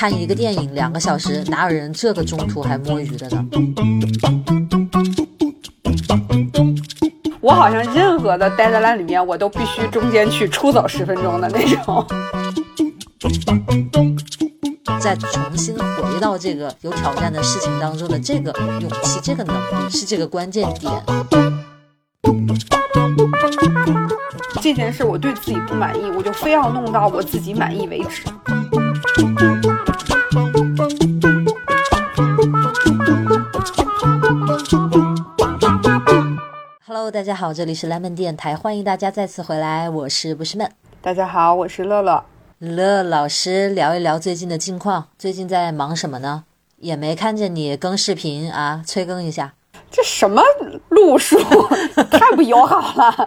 [0.00, 3.44] 看一个电影两个小时，哪有人这个中途还摸鱼的呢？
[7.40, 12.06] 我好像任何的 deadline 里面，我都必须中间去出走十分钟的那种。
[15.00, 20.92] 再重新回到这个有挑战的事情当中的这个勇气、这个能力是这个关键点。
[24.62, 28.22] 这件事我对自己不满意，我就非要弄到我自己满意为止。
[37.08, 40.70] Hello，大家好，这里是 Lemon 电台，欢迎大家再次回来，我是不是闷。
[41.00, 42.22] 大家好，我是乐乐。
[42.58, 46.44] 乐老师聊一聊最近的近况，最近在忙什么呢？
[46.76, 49.54] 也没看见你更视频啊，催更一下。
[49.90, 50.42] 这什么
[50.90, 51.38] 路数，
[52.12, 53.26] 太不友好了！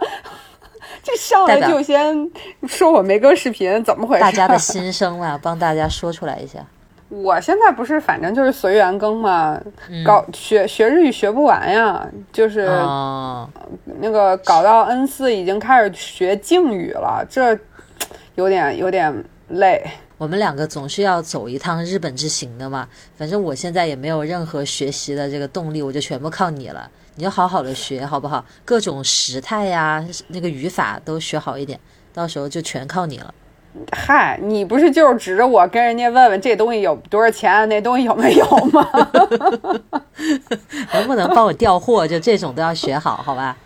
[1.02, 2.30] 这上来就先
[2.68, 4.20] 说我没更视频，怎么回事？
[4.20, 6.64] 大家的心声啊，帮大家说出来一下。
[7.12, 9.60] 我现在不是，反正就是随缘更嘛，
[10.04, 12.66] 搞学学日语学不完呀，就是
[14.00, 17.58] 那个搞到 N 四已经开始学敬语了，这。
[18.34, 19.84] 有点有点累，
[20.16, 22.88] 我们两个总是要走一趟日本之行的嘛。
[23.14, 26.90] 反正我现在也没有任何学习的这个动力，我就全部靠你了。
[27.16, 28.42] 你就好好的学，好不好？
[28.64, 31.78] 各种时态呀，那个语法都学好一点，
[32.14, 33.34] 到时候就全靠你了。
[33.90, 38.86] 嗨，你不是就是指着我跟人家问问这东西有多少钱，那东西有没有吗？
[40.92, 42.06] 能不能帮我调货？
[42.06, 43.56] 就这种都要学好，好吧？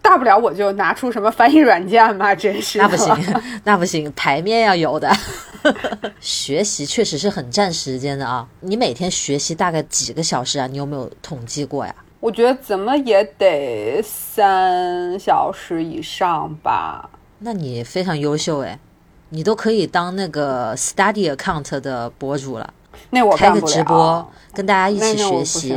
[0.00, 3.16] 大不了我就拿出什么翻译软件嘛，真是那不行，
[3.64, 5.10] 那不行， 牌面要有的。
[6.20, 8.46] 学习确实是很占时间的啊！
[8.60, 10.66] 你每天学习大概几个小时啊？
[10.66, 11.94] 你有没有统计过呀？
[12.20, 17.08] 我觉得怎么也得三小时以上吧。
[17.38, 18.78] 那你非常优秀哎，
[19.34, 22.72] 你都可以当那个 study account 的博主了。
[23.10, 25.76] 那我开个直播，跟大家一起学习。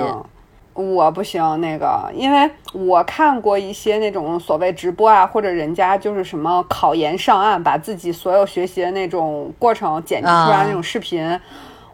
[0.75, 11.39] 我不行，那个，因为我看过一些那种所谓直播啊，或者人家就是什么考研上岸，把自己所有学习的那种过程剪辑出来那种视频，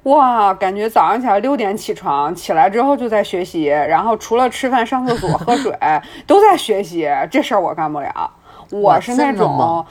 [0.03, 5.73] 哇，感觉早上起来六点起床，起来之后就在学习，然后除了吃饭、上厕所、喝水，
[6.27, 7.09] 都在学习。
[7.31, 8.29] 这事儿我干不了，
[8.69, 9.85] 我是那种，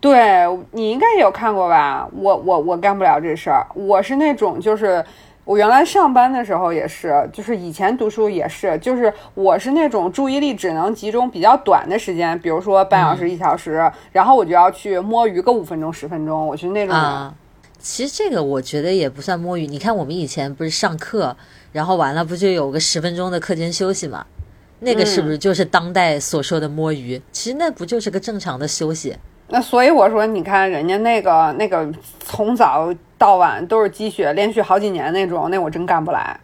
[0.00, 2.08] 对你应该也有看过吧？
[2.12, 5.04] 我我我干不了这事儿，我是那种就是。
[5.46, 17.32] 我原来上班的时候也是，就是以前读书也是，就是我是那种注意力只能集中比较短的时间，比如说半小时、一小时，然后我就要去摸鱼个五分钟、十分钟，我是那种人。
[17.78, 19.68] 其实这个我觉得也不算摸鱼。
[19.68, 21.36] 你看我们以前不是上课，
[21.70, 24.26] 然后完了不就有个十分钟的课间休息嘛？
[24.80, 27.22] 那个是不是就是当代所说的摸鱼？
[27.30, 29.16] 其实那不就是个正常的休息？
[29.48, 31.90] 那所以我说，你看人家那个那个
[32.20, 32.94] 从早。
[33.18, 36.38] 到晚都是积雪，连续好几年那种，那我真干不来。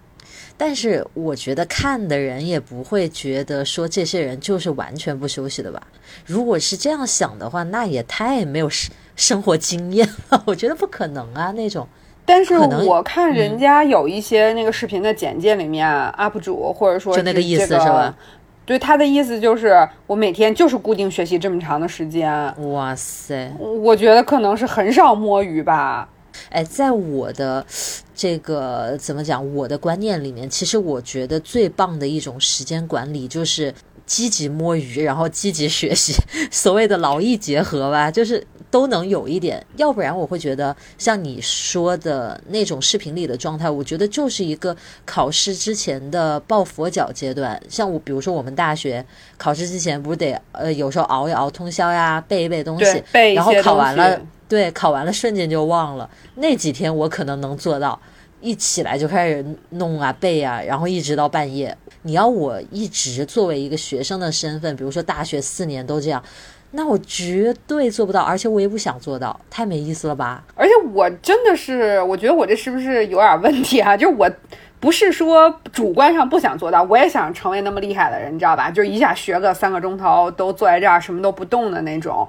[0.57, 5.83] 但是我觉得看的人也不会觉得说这些人就是完全不休息的吧？
[6.25, 10.43] 如果是这样想的话，那也太没有生生活经验了。
[10.49, 11.87] 我觉得不可能啊，那种。
[12.25, 15.87] 但是我看人家有一些那个视频的简介里面
[16.17, 18.17] ，UP 主或者说就那个意思是吧？
[18.65, 22.33] 对他的意思就是我每天就是固定学习这么长的时间。
[22.73, 23.53] 哇塞！
[23.59, 26.09] 我觉得可能是很少摸鱼吧。
[26.49, 27.65] 哎，在我的
[28.15, 33.75] 这个怎么讲，我的观念里面，其实我觉得最棒的一种时间管理就是
[34.07, 36.15] 积极摸鱼，然后积极学习，
[36.51, 39.65] 所谓的劳逸结合吧，就是都能有一点。
[39.77, 47.61] 要不然我会觉得像你说的那种视频里的状态，我觉得就是一个考试之前的抱佛脚阶段。
[47.69, 49.05] 像我，比如说我们大学
[49.37, 54.21] 考试之前，不是得呃有时候熬一熬通宵呀，背一背东西，然后考完了。
[54.49, 56.11] 对，考完了瞬间就忘了。
[56.35, 57.99] 那几天我可能能做到，
[58.41, 61.75] 一起来就开始弄啊背啊，然后一直到半夜。
[62.03, 66.23] 你要我一直作为一个学生的身份，比如说大学四年都这样，
[66.73, 70.43] 那我绝对做不到，而且我也不想做到，太没意思了吧？
[70.55, 73.97] 而且我真的是，我觉得我这是不是有点问题啊？
[73.97, 74.31] 就是我
[74.81, 78.71] 不是说主观上不想做到，我也想成为那么厉害的人，你知道吧？
[78.71, 82.27] 就一下学个三个钟头，都坐在这儿什么都不动的那种，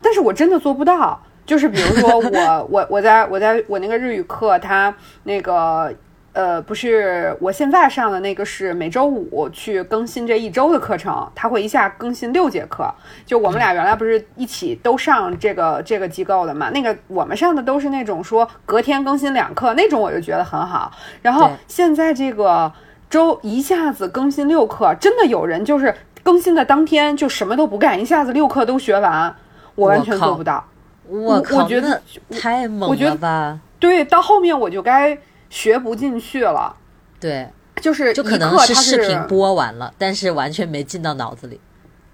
[0.00, 1.20] 但是我真的做不到。
[1.44, 5.92] 就是比如说我 我我在我在我那个日语课，他那个
[6.32, 12.92] 呃不是我现在上的那个是每周五去更新这一周的课程，他会一下更新六节课。
[13.26, 16.70] 就我们俩原来不是一起都上这个这个机构的嘛？
[16.70, 20.90] 那个我们上的都是那种说隔天更新两课那种，我就觉得很好。
[21.20, 22.72] 然后现在这个
[23.10, 29.34] 周一下子更新六课，真的有人就是更新的当天就什么都不干，一下子六课都学完，
[29.74, 30.64] 我完全做不到。
[31.06, 32.00] 我我，觉得
[32.30, 33.60] 太猛了吧？
[33.78, 35.18] 对，到后面我就该
[35.52, 36.74] 学不进去了。
[37.20, 37.46] 对，
[37.76, 41.60] 就是就可能是视频播完了，但是完全没进到脑子里。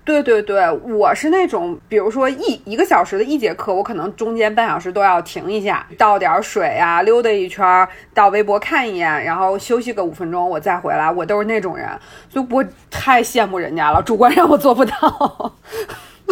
[0.05, 11.13] 对对对，我是那种，比如说一一个小时的一节课，我可能中间半小时都要停一下，倒点水啊，溜达一圈，到微博看一眼，然后休息个五分钟，我再回来。
[11.13, 11.87] 我都是那种人，
[12.33, 15.55] 所以我太羡慕人家了，主观上我做不到。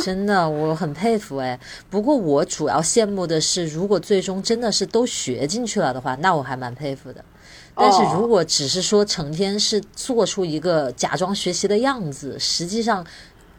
[0.02, 1.58] 真的，我很佩服哎。
[1.90, 7.24] 不过我主要羡慕的是，如果最终真的是都学进去了的话，那我还蛮佩服的。
[7.74, 13.04] 但是如果只是说成天是做出一个假装学习的样子，实际上。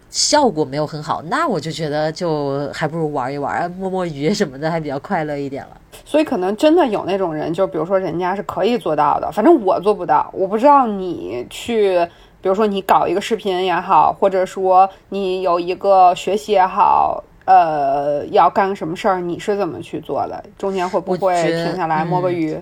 [0.09, 5.77] 效果没有很好，那我就觉得就还不如玩一玩，摸摸鱼什么的，还比较快乐一点了。
[6.05, 10.31] 所以可能真的有那种人，就比如说人家是可以做到的，反正我做不到。
[10.33, 11.99] 我不知道你去，
[12.41, 20.43] 比如说你搞一个视频也好，或者说你有一个学习也好，呃，要干什么事儿，你是怎么去做的？
[20.57, 22.59] 中间会不会停下来摸个鱼？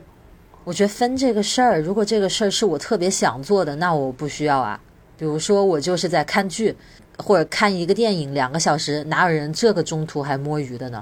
[0.64, 4.80] 我觉得分这个事儿，如果这个事儿是我特别想做的，那我不需要啊。
[5.18, 6.76] 比如说我就是在看剧。
[7.18, 11.02] 或者看一个电影两个小时，哪有人这个中途还摸鱼的呢？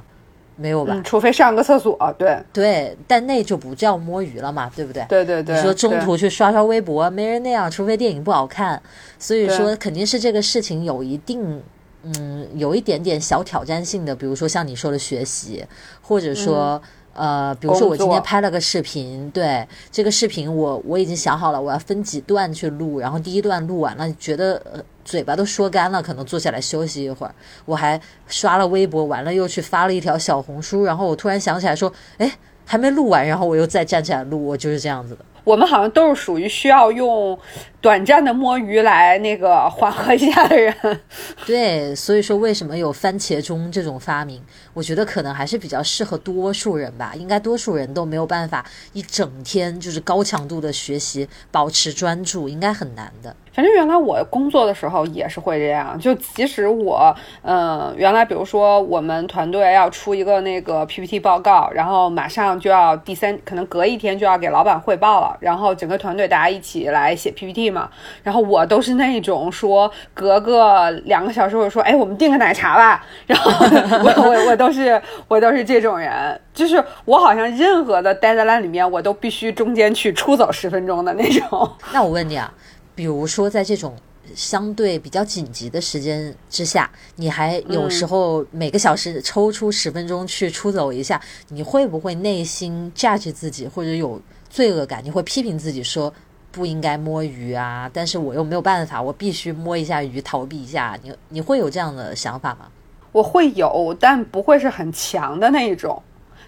[0.56, 1.02] 没有吧？
[1.04, 1.98] 除非上个厕所。
[2.18, 5.06] 对对，但那就不叫摸鱼了嘛，对不对？
[5.10, 5.56] 对对对。
[5.56, 8.82] 你说中途去刷刷微博，没人那样，除非电影不好看。
[9.18, 11.62] 所以说，肯定是这个事情有一定，
[12.04, 14.16] 嗯，有一点点小挑战性的。
[14.16, 15.66] 比如说像你说的学习，
[16.02, 16.82] 或者说。
[17.16, 27.34] 呃，比如说我今天拍了个视频，对这个视频我我已经想好了，我要分几段去录，然后第一段录完了，觉得呃嘴巴都说干了，可能坐下来休息一会儿，
[27.66, 32.32] 我还刷了微博，完了又去发了一条小红书，然后我突然想起来说，哎，
[32.66, 35.26] 还没录完，然后我又再站起来录，我就是这样子的。
[35.44, 37.38] 我们好像都是属于需要用
[37.84, 40.74] 短暂的摸鱼来那个 缓和一下的人。
[41.46, 44.42] 对，所以说为什么有番茄钟这种发明？
[44.74, 47.12] 我觉得可能还是比较适合多数人吧。
[47.14, 53.36] 应该多数人都没有办法一整天就是高强度的学习，保持专注，应该很难的。
[53.52, 67.90] 反正原来我工作的时候也是会这样，就即使我，嗯，原来比如说我们团队要出一个那个 PPT 报告，然后马上就要第三，可能隔一天就要给老板汇报了，然后整个团队大家一起来写 PPT 嘛，
[68.22, 73.52] 然后我都是那种说隔个两个小时我说，哎，我们订个奶茶吧，然后
[74.06, 81.70] 我我我都是我都是这种人，就是我好像任何的 deadline 里面我都必须中间去出走十分钟的那种。
[81.92, 82.54] 那我问你啊。
[82.96, 83.96] 比如说，在这种
[84.36, 95.04] 相对比较紧急的时间之下，你还有时候每个小时抽出十分钟去出走一下，你会不会内心 judge 自己，或者有罪恶感？
[95.04, 96.14] 你会批评自己说
[96.54, 97.90] 不应该摸鱼啊？
[97.92, 100.98] 但是我又没有办法，我必须摸一下鱼，逃避一下。
[101.02, 102.68] 你你会有这样的想法吗？
[103.12, 106.02] 我会有，但不会是很强的那一种。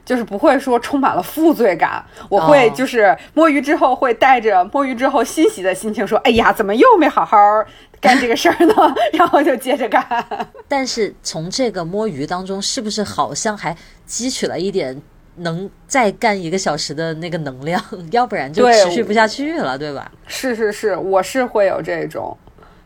[0.06, 7.38] 就是不会说充满了负罪感，我会就是摸鱼之后会带着摸鱼之后欣喜的心情说：“哎呀，怎么又没好好
[8.00, 8.76] 干这个事儿呢？”
[9.14, 10.06] 然后就接着干。
[10.68, 13.76] 但是从这个摸鱼当中，是不是好像还
[14.08, 15.02] 汲取了一点
[15.38, 17.82] 能再干一个小时的那个能量？
[18.12, 20.12] 要不然就持续不下去了，对吧？
[20.28, 22.38] 是是是，我是会有这种。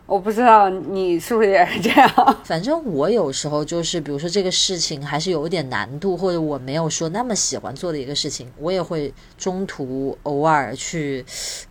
[0.05, 2.09] 我不知道你是不是也是这样。
[2.43, 11.23] 反正我有时候就是，比如说这个事情还是有一点难度，或者我没有说那么喜欢做的一个事情，我也会中途偶尔去，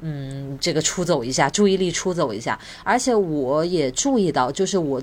[0.03, 2.57] 嗯，这个出走一下，注意力出走一下。
[2.85, 5.03] 而且我也注意到，就是我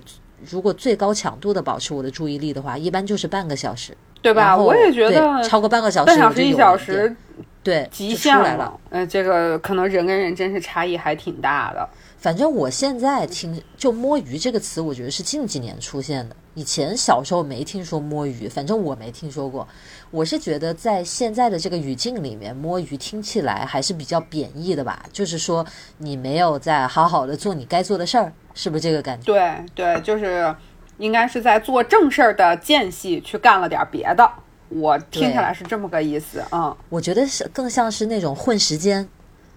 [0.49, 3.93] 如果最高强度的保持我的注意力的话，一般就是半个小时，
[4.25, 4.57] 对吧？
[4.57, 7.15] 我也觉得超过半个小时，半小时一小时，
[7.61, 8.73] 对，极限了。
[8.89, 11.87] 嗯，这个可能人跟人真是差异还挺大的。
[12.17, 16.35] 反正我现在听就摸鱼这个词，我觉得是近几年出现的。
[16.55, 19.67] 以前小时候没听说摸鱼，反正我没听说过。
[20.09, 25.05] 我是觉得在现在的这个语境里面，摸鱼听起来还是比较贬义的吧？
[25.13, 25.63] 就是说
[25.99, 29.25] 你没有在好好的做你该做的事儿，是不是这个感觉？
[29.25, 30.55] 对对，就是
[30.97, 34.29] 应该是在做正事儿的间隙去干了点别的。
[34.69, 36.75] 我听起来是这么个意思啊。
[36.89, 39.07] 我觉得是更像是那种混时间。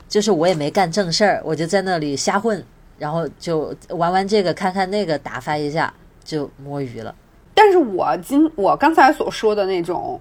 [0.09, 2.65] 就是我也没干正事儿，我就在那里瞎混，
[2.97, 5.93] 然后就玩玩这个，看看那个，打发一下
[6.25, 7.15] 就摸鱼了。
[7.53, 10.19] 但是我今我刚才所说的那种，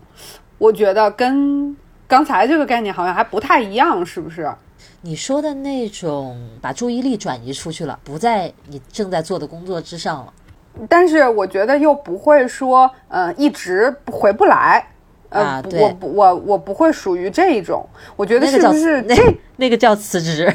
[0.58, 1.74] 我觉得跟
[2.06, 4.54] 刚才这个概念好像还不太一样，是不是？
[5.00, 10.34] 你说的那种把注意力转移出去了，不在你正在做的工作之上了。
[10.90, 14.86] 但是我觉得又不会说，呃，一直回不来。
[15.30, 17.86] 呃，我不，我我不会属于这一种。
[18.16, 20.50] 我觉得是不是这 那个叫辞职，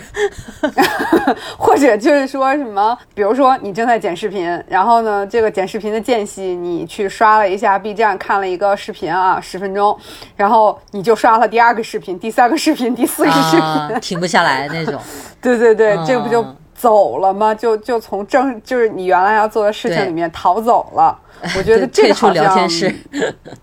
[1.58, 2.96] 或者就是说什么？
[3.14, 9.94] 比如说你正在剪视频，然后呢，这个剪视频的间隙，你去刷了一下 B 站，看了一个视频啊，十分钟，
[10.36, 14.98] 然后你就刷了第二个视频、第三个视频、第四个视频，停不下来那种。
[15.42, 16.42] 对 对对，这个不就
[16.82, 17.54] 走了吗？
[17.54, 21.16] 就就从正就是你原来要做的事情里面逃走了。
[21.56, 22.68] 我觉得 这个好像，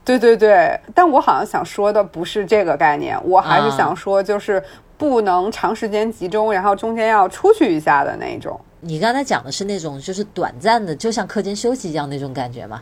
[0.06, 4.64] 对对对，但我好像想说的不是这个概念，我还是想说，就是
[4.98, 8.58] 不能长时间集中，然后中间要出去一下的那种。
[8.80, 12.82] 你刚才讲的是那种就是短暂的，就像课间休息一样那种感觉嘛？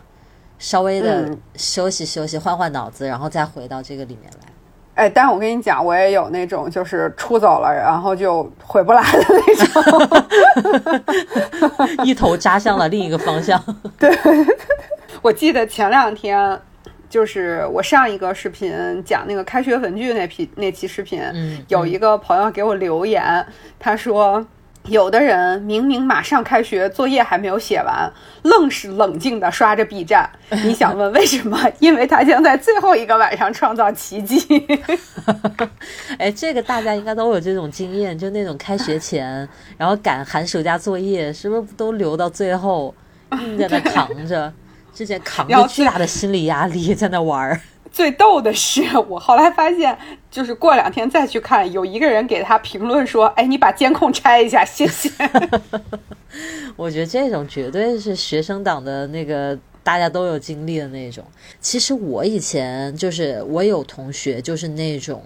[0.60, 4.57] 稍微的休息休息，换换脑子，然后再回到这个里面来。
[4.98, 9.56] 哎，但我跟你讲，我也有那种就是出走了，然后就回不来的那
[11.06, 13.64] 种， 一头扎向了另一个方向。
[14.00, 14.10] 对，
[15.22, 16.60] 我记得前两天，
[17.08, 18.74] 就是我上一个视频
[19.06, 21.22] 讲那个开学文具那批那期视频，
[21.68, 23.46] 有一个朋友给我留言，
[23.80, 24.44] 他说。
[24.88, 28.12] 有的人明明马上开学，作业还没有写完，
[28.44, 30.30] 愣是冷静地刷着 B 站。
[30.64, 31.60] 你想问为什么？
[31.80, 34.40] 因为他将在最后一个晚上创造奇迹。
[36.18, 42.94] 哎，这个大家应该都有这种经验，就那种开学前，然后赶寒暑假作业，是不是都留到最后，
[43.32, 44.52] 硬在那扛着，
[44.94, 47.60] 之前扛着巨大的心理压力在那玩儿。
[47.92, 49.98] 最逗的是，我后来发现，
[50.30, 55.10] 就是过两天再去看，有一个人给他评论说：“哎，你把监控拆一下，谢谢。
[56.76, 61.24] ”我觉得这种绝对是学生党的那个大家都有经历的那种。
[61.60, 65.24] 其实我以前就是我有同学就是那种。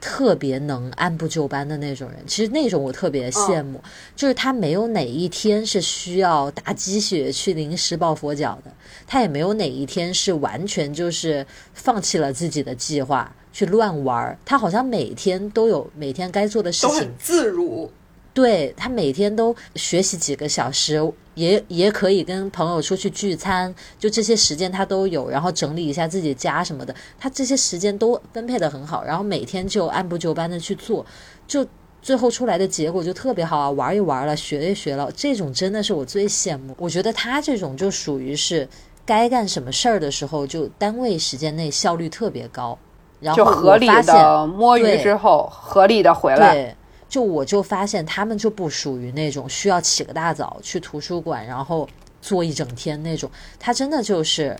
[0.00, 3.80] 特别能按部就班的那种人，其实那种我特别羡慕，
[4.14, 8.70] 就是他没有哪一天是需要打鸡血去临时抱佛脚的，
[9.06, 17.90] 他也没有哪一天是完全就是放弃了自己的计划去乱玩儿，他好像每天都有每天该做的事情，自如。
[18.32, 21.00] 对他每天都学习几个小时，
[21.36, 31.06] 也也可以跟朋友出去聚餐，就这些时间他都有，然后整理一下自己家什么的，他这些时间都分配的很好，然后每天就按部就班的去做，
[31.46, 31.64] 就
[32.02, 36.74] 最后出来的结果就特别好啊，玩一玩了，学一学了，这种真的是我最羡慕。
[36.76, 38.68] 我觉得他这种就属于是
[39.06, 42.78] 该干什么事儿的时候，就单位时间内效率特别高，
[43.20, 46.76] 然后合理的摸鱼之后合理的回来。
[47.06, 51.88] 就我就发现他们就不属于那种需要起个大早去图书馆，然后
[52.20, 53.30] 坐一整天那种。
[53.60, 54.56] 他真的就是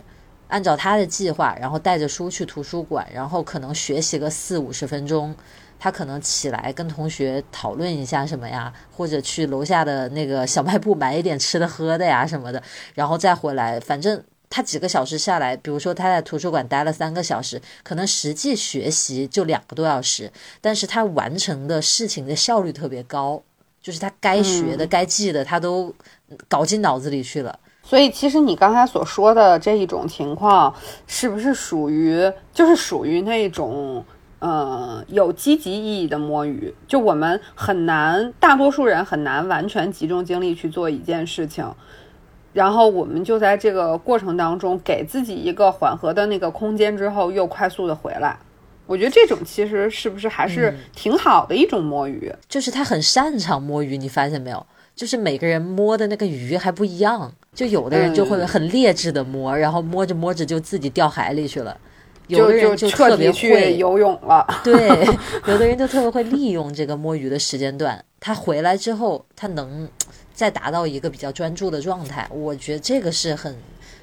[0.47, 5.35] 按照他的计划，然后带着书去图书馆，然后可能学习个四五十分钟。
[5.77, 14.23] 他可能起来跟同学讨论一下什么呀，或者去楼下的那个小卖部买一点吃的喝的呀什么的，然后再回来，反正。
[14.49, 23.41] 他几个小时下来，比如说他在图书馆待了三个小时，可能实际学习就两个多小时，但是他完成的事情的效率特别高，
[23.81, 25.93] 就是他该学的、该记的，他都
[26.47, 27.59] 搞进脑子里去了。
[27.83, 30.73] 所以，其实你刚才所说的这一种情况，
[31.05, 34.03] 是不是属于就是属于那种
[34.39, 36.73] 呃有积极意义的摸鱼？
[36.87, 41.63] 就我们很难，大多数人很难完全集中精力去做一件事情。
[42.55, 48.39] 然后我们就在这个过程当中给自己一个缓和的那个空间，之后又快速的回来。
[48.87, 52.33] 我觉得这种其实是不是还是挺好的一种摸鱼？
[52.47, 54.65] 就是他很擅长摸鱼，你发现没有？
[54.95, 61.75] 就是每个人摸的那个鱼还不一样，就有的人就会很劣质的摸，然后摸着摸着就自己掉海里去了。
[62.27, 64.47] 有的人就特别会游泳了。
[64.63, 65.05] 对，
[65.45, 69.89] 有的人就特别会利用这个摸鱼的时间段，他回来之后他能。
[70.35, 73.55] 再达到一个比较专注的状态，我觉得这个是很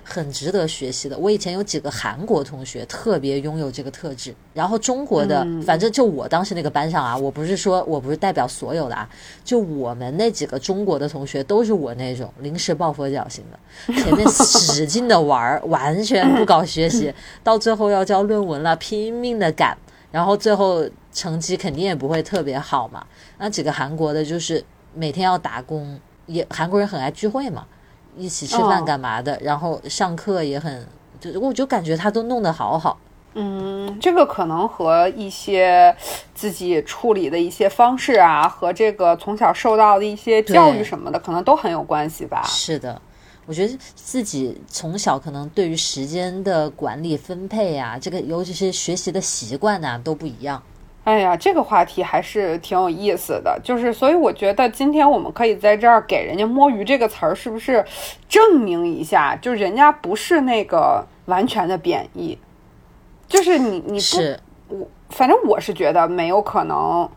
[0.02, 1.16] 很值得学习的。
[1.18, 9.08] 我以前有几个韩国同学特别拥有这个特质，然后中国的，反正就我当时那个班上啊，我不是说我不是代表所有的啊，
[9.44, 17.12] 就我们那几个中国的同学都是我那种临时抱佛脚型的，前面使劲的玩，完全不搞学习，
[17.44, 19.76] 到最后要交论文了，拼命的赶，
[20.10, 23.06] 然后最后成绩肯定也不会特别好嘛。
[23.38, 26.00] 那几个韩国的，就是每天要打工。
[26.26, 27.66] 也韩国人很爱聚会嘛，
[28.16, 30.86] 一起吃饭干嘛的，然后上课也很，
[31.20, 32.98] 就我就感觉他都弄得好好。
[33.34, 35.96] 嗯，这个可能和一些
[36.34, 42.42] 自己处理的一些方式啊，和这个从小受到的一些教育什么的，可能都很有关系吧。
[42.44, 43.00] 是的，
[43.46, 50.62] 我觉得自己从小可能对于时间的管理分配啊，这个尤其是学习的习惯呐，都不一样。
[51.04, 57.84] 哎呀，这个话题还是挺有意思的，就是所以我觉得今天我们可以在这儿给人家“摸鱼”这个词儿，是不是
[58.28, 62.38] 证明一下，就人家不是那个完全的贬义，
[63.26, 67.08] 就是你你不是我，反正我是觉得没有可能，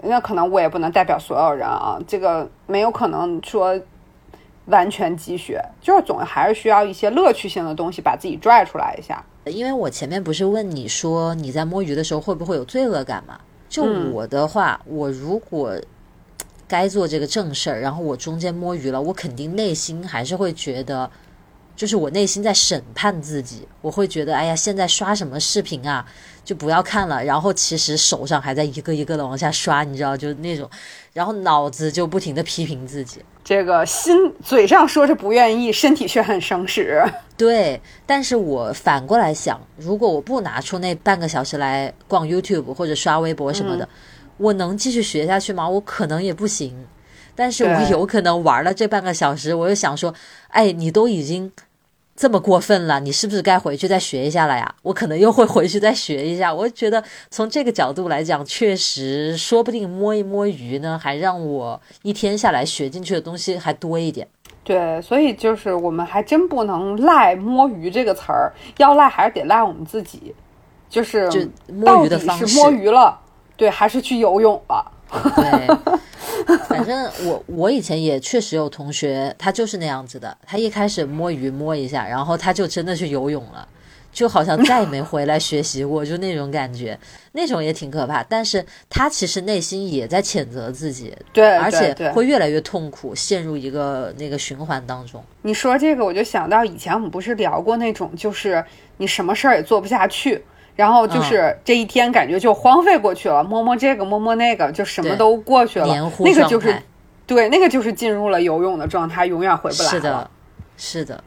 [0.00, 3.78] 那可能我也不能代表所有人啊，这个没有可能说
[4.68, 9.22] 完全积雪，就是总还是需要一些乐趣性的东西把自己拽出来一下。
[9.50, 13.38] 因为我前面不是问你说你在摸鱼的时候会不会有罪恶感嘛？
[13.68, 15.76] 就我的话，我如果
[16.68, 21.08] 该做这个正事儿，然后我中间摸鱼了，我肯定内心还是会觉得，
[21.76, 26.04] 就是我内心在审判自己，我会觉得，哎呀，现在刷什么视频啊，
[26.42, 27.22] 就不要看了。
[27.22, 30.68] 然后其实手上还在一个一个的往下刷，你知道，就是那种，
[31.12, 33.20] 然后脑子就不停的批评自己。
[33.44, 37.04] 这个心嘴上说着不愿意，身体却很生实。
[37.36, 43.88] 对，但是我反过来想，如果我不拿出那半个小时来逛 YouTube 或者刷微博什么的，
[44.38, 45.68] 我能继续学下去吗？
[45.68, 46.74] 我可能也不行。
[47.36, 50.12] 但是我有可能玩了这半个小时，我又想说，
[50.48, 51.52] 哎，你都已经。
[52.18, 54.74] 这么过分了，你是不是该回去再学一下了呀？
[54.80, 56.50] 我可能又会回去再学一下。
[56.50, 64.26] 我觉得从这个角度来讲，确实说不定摸一摸鱼呢，还让我一天下来学进去的东西还多一点。
[64.64, 70.34] 对，所以就是我们还真不能赖摸鱼这个词儿，要赖还是得赖我们自己。
[70.88, 71.28] 就是
[71.70, 73.20] 摸鱼的方式，摸鱼了，
[73.58, 74.90] 对，还是去游泳了。
[75.36, 75.98] 对。
[76.68, 80.36] 反正我我以前也确实有同学，他就是那样子的。
[80.46, 83.66] 他一开始摸鱼摸一下，然后他就真的去游泳了，
[84.12, 86.96] 就好像再也没回来学习过，就那种感觉，
[87.32, 88.22] 那种也挺可怕。
[88.22, 95.22] 但是他其实内心也在谴责自己，对，而且会越来越痛苦，陷入一个那个循环当中。
[95.42, 98.64] 你说这个，我就想到以前我们不是聊过那种，就是
[98.98, 100.44] 你什么事儿也做不下去。
[100.76, 105.86] 然后就是这一天感觉就荒废过去了，摸摸这个摸摸那个，就什么都过去了。
[106.20, 106.80] 那个就是，
[107.26, 109.90] 对，那个就是进入了游泳的状态，永远回不来了。
[109.90, 110.30] 是的，
[110.76, 111.24] 是的。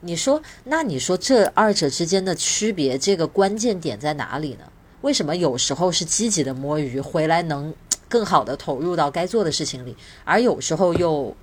[0.00, 4.64] 你说，那你说这二者之间的区别，这个关键点在哪里呢？
[5.00, 7.74] 为什么有时候是积极的摸鱼回来能
[8.08, 11.36] 更好的投入到该做的事情里，而有时候又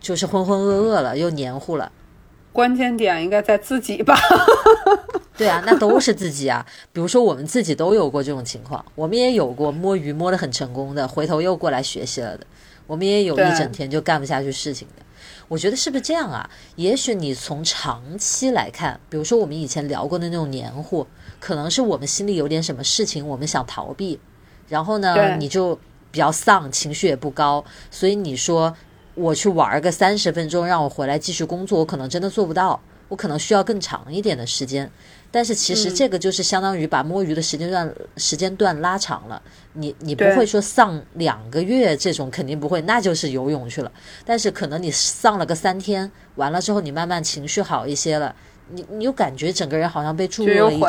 [0.00, 1.92] 就是浑浑噩噩了，又黏糊了？
[2.52, 4.18] 关键点应该在自己吧？
[5.36, 6.66] 对啊，那都是自己啊。
[6.92, 12.44] 比如说，我们自己都有过这种情况，我们也有过摸鱼摸得很成功的，回头又过来学习了的。
[12.88, 15.04] 我们也有一整天就干不下去事情的。
[15.46, 16.50] 我觉得是不是这样啊？
[16.74, 21.06] 也许你从长期来看，比如说我们以前聊过的那种黏糊，
[21.38, 24.18] 可能是我们心里有点什么事情，我们想逃避，
[24.68, 25.78] 然后呢，你就
[26.10, 28.74] 比较丧，情绪也不高，所以你说。
[29.18, 34.90] 我去玩个三十分钟，让我回来继续工作，我可能真的做不到，我可能需要更长一点的时间。
[35.30, 39.42] 但是其实这个就是相当于把摸鱼的时间段时间段拉长了。
[39.74, 43.92] 你你不会说丧两个月这种肯定不会，那就是游泳去了。
[44.24, 48.34] 但是可能你丧了个三天，完了之后你慢慢情绪好一些了，
[48.70, 50.88] 你你又感觉整个人好像被注入了一种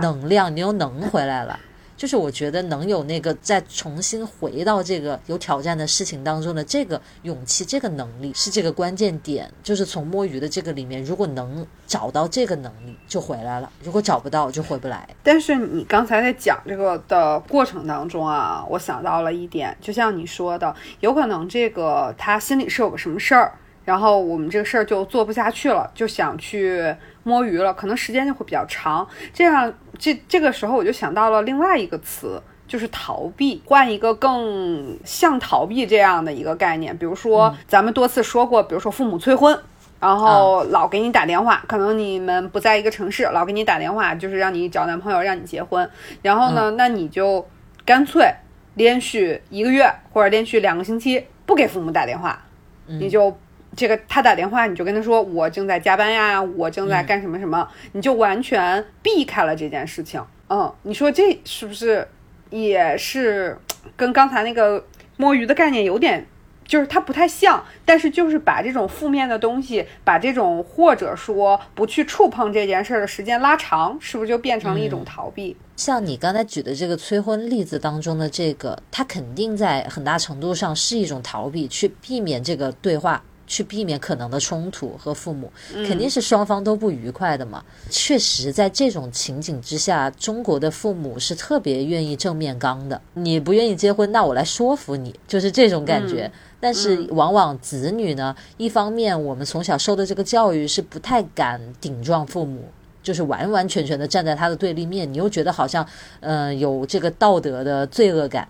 [0.00, 1.58] 能量，你又能回来了。
[2.00, 9.52] 就是我觉得能有那个再重新回到这个有挑战的事情当中的这个勇气、这个能力是这个关键点。
[9.62, 15.06] 就是从摸鱼的这个里面，如果能找到这个能力，就回来了；如果找不到，就回不来。
[15.22, 23.52] 但是你刚才在讲这个的过程当中啊，我想到了一点，就像你说的，有可能这个他心里是有个什么事儿，
[23.84, 26.94] 然后我们这个事儿就做不下去了，就想去。
[27.22, 29.06] 摸鱼了，可能时间就会比较长。
[29.34, 33.62] 这样，这这个时候我就想到了另外一个词，就是逃避。
[33.66, 39.56] 换一个更像逃避这样的一个概念，比如说咱们多次说过，比如说父母催婚，
[40.00, 45.88] 然后老给你打电话，可能你们不在一个城市，老给你打电话，就是让你找男朋友，让你结婚。
[46.22, 47.46] 然后呢，那你就
[47.84, 48.32] 干脆
[48.76, 52.42] 连续一个月或者连续两个星期不给父母打电话，
[52.86, 53.36] 你就。
[53.80, 60.22] 这个他打电话，你就跟他说我正在加班呀，我正在干什么什么，你就完全避开了这件事情。
[60.50, 62.06] 嗯，你说这是不是
[62.50, 63.56] 也是
[63.96, 64.84] 跟刚才那个
[65.16, 66.26] 摸鱼的概念有点，
[66.66, 75.56] 就是它不太像，但是就是把这种负面的东西，把这种或者说不去触碰这件事儿的时间拉长，是不是就变成了一种逃避？
[75.74, 83.22] 像你刚才举的这个催婚例子当中的这个，他肯定在很大程度上是一种逃避，去避免这个对话。
[83.50, 85.50] 去避免可能的冲突和父母，
[85.84, 87.64] 肯定是双方都不愉快的嘛。
[87.90, 93.00] 确实，在这种情景之下，中国的父母是特别愿意正面刚的。
[93.14, 96.30] 你不愿意结婚，那我来说服你，就是这种感觉。
[96.60, 102.62] 但是，往往子女呢，一方面我们从小受的这个教育是不太敢顶撞父母，
[103.02, 105.84] 就是完完全全的站在他的对立面，你又觉得好像，
[106.20, 108.46] 嗯，有这个道德的罪恶感。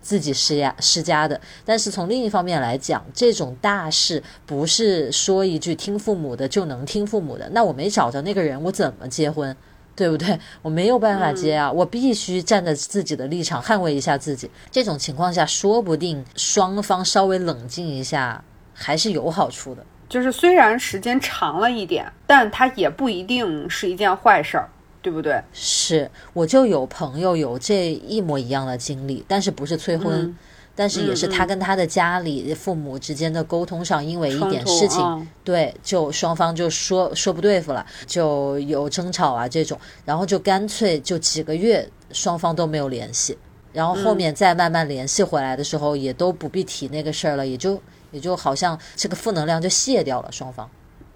[0.00, 7.48] 自己施压施加的，但是从另一方面来讲，这种大事不是说一句听父母的就能听父母的。
[7.50, 9.56] 那我没找着那个人，我怎么结婚？
[9.96, 10.38] 对不对？
[10.62, 14.50] 我没有办法接啊，我必须站在自己的立场捍卫一下自己。
[14.70, 19.84] 这种情况下，说不定双方稍微冷静一下还是有好处的。
[20.08, 24.70] 就是虽然时间长了一点，但它也不一定是一件坏事儿，
[25.02, 25.42] 对不对？
[25.52, 30.36] 是，我就有朋友有这一模一样的经历，但是不是催婚，
[30.74, 43.36] 但是也是他跟他的家里父母之间的沟通上，因为一点事情，对，就双方就说说不对付了，就有争吵啊这种，然后就干脆就几个月双方都没有联系，
[43.72, 47.80] 然后后面再慢慢联系回来的时候，也都不必提那个事儿了，也就。
[48.12, 50.68] 也就好像这个负能量就卸掉了，双方。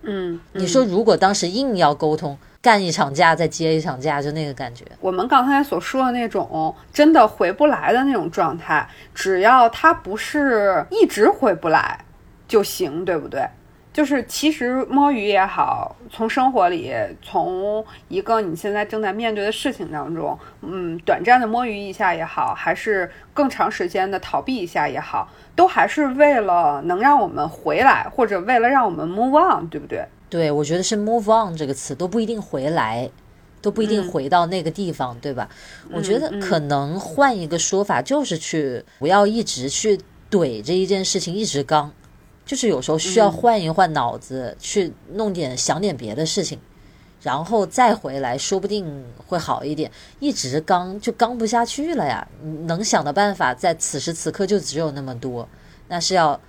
[0.03, 4.87] 嗯，你说如果当时硬要沟通，干一场架再接一场架，就那个感觉。
[4.98, 12.03] 我们刚才所说的那种真的回不来的那种状态，只要他不是一直回不来
[12.48, 13.46] 就行，对不对？
[13.92, 30.07] 就是其实摸鱼也好，从生活里，从一个你现在正在面对的事情当中，嗯，短暂的摸鱼一下也好，还是更长时间的逃避一下也好，都还是为了能让我们回来，或者为了让我们 move on，对不对？
[30.35, 33.09] 对，我觉得是 move on 这个词都不一定回来，
[33.62, 35.49] 都不一定回到那个地方，对吧？
[35.92, 39.97] 我觉得可能换一个说法，就是去不要一直去
[40.29, 41.92] 怼这一件事情，一直刚。
[42.44, 46.59] 就是有时候需要换一换脑子，去弄点想点别的事情，
[47.23, 49.88] 然后再回来，说不定会好一点。
[50.18, 52.27] 一直刚就刚不下去了呀，
[52.66, 55.49] 能想的办法在此时此刻就只有那么多。
[55.87, 56.40] 那是要，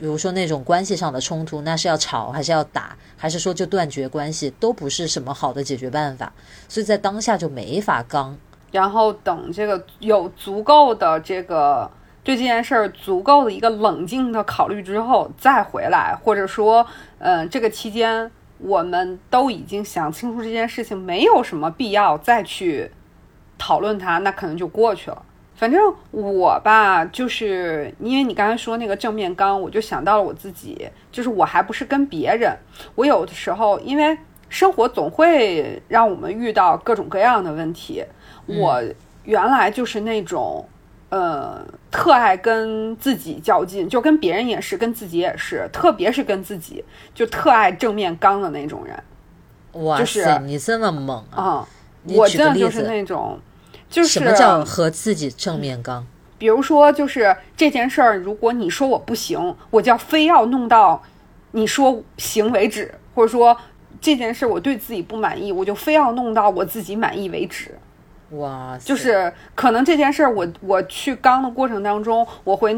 [0.00, 6.32] 比如说那种关系上的冲突，那是要吵还是要打，还是说就断绝关系，都不是什么好的解决办法。
[6.66, 8.34] 所以在当下就没法刚，
[8.72, 11.90] 然后等这个有足够的这个。
[12.22, 16.86] 对这件事儿足够的一个冷静的考虑之后再回来，或者说，
[17.18, 22.90] 嗯，这个期间我们都已经想清楚这件事情，没有什么必要再去
[23.56, 25.22] 讨论它，那可能就过去了。
[25.60, 32.56] 反正我吧，就是因为你刚才说那个正面刚，我就想到了我自己，就是我还不是跟别人，
[32.94, 34.16] 我有的时候因为
[34.48, 38.02] 生活总会让我们遇到各种各样的问题，
[38.46, 38.82] 我
[39.24, 40.66] 原来就是那种。
[41.10, 49.82] 呃，特爱跟自己较劲，就跟别人也是，跟自己也是，特别是跟自己，就特爱正面刚的那种人。
[49.84, 51.66] 哇塞，你这么猛啊！
[52.14, 53.36] 我真的就是那种，
[53.90, 56.06] 就是什么叫和自己正面刚？
[56.38, 61.02] 比如说，就是这件事儿，如果你说我不行，我就要非要弄到
[61.50, 63.54] 你说行为止，或者说
[64.00, 67.74] 这件事我对自己不满意，我就非要弄到我自己满意为止。
[68.30, 72.74] 哇，就是可能这件事儿，我我去刚的过程当中，我会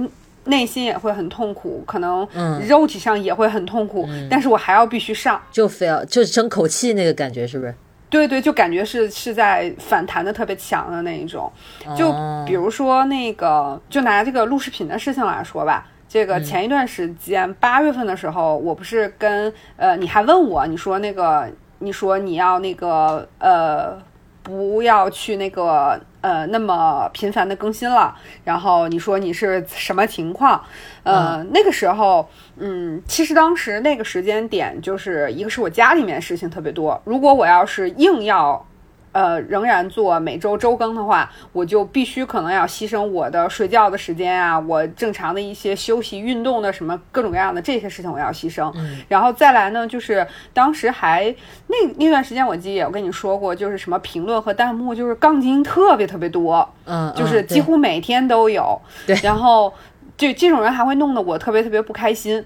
[0.46, 2.26] 内心也会很痛苦，可能
[2.66, 7.74] 肉体上也会很痛苦，但是我还要必须上，就非要就争口气那个感觉是不是？
[8.12, 11.50] 对对，就感觉是是在反弹的特别强的那一种。
[11.96, 12.12] 就
[12.46, 23.98] 比如说那个，就拿这个录视频的事情来说吧，这个前一段时间八月份的时候，我不是跟呃，你还问我，你说那个，你说你要那个呃。
[24.42, 28.16] 不要去那个呃那么频繁的更新了。
[28.44, 30.62] 然后你说你是什么情况？
[31.02, 37.00] 呃，那个时候，嗯，其实当时那个时间点，就是一个是我家里面事情特别多。
[37.04, 38.66] 如果我要是硬要。
[39.12, 48.72] 呃，仍然做每周周更的话，我就必须可能要牺牲我的睡觉的时间啊，我正常的一些休息、运动的什么各种各样的这些事情我要牺牲。
[49.08, 51.34] 然后再来呢，就是当时还
[51.66, 58.80] 那那段时间，我记得我跟你说过，就是什么评论和弹幕，就是杠精特别特别多，嗯，就是几乎每天都有。
[59.06, 59.72] 对，然后
[60.16, 62.42] 就这种人还会弄得我特别特别不开心。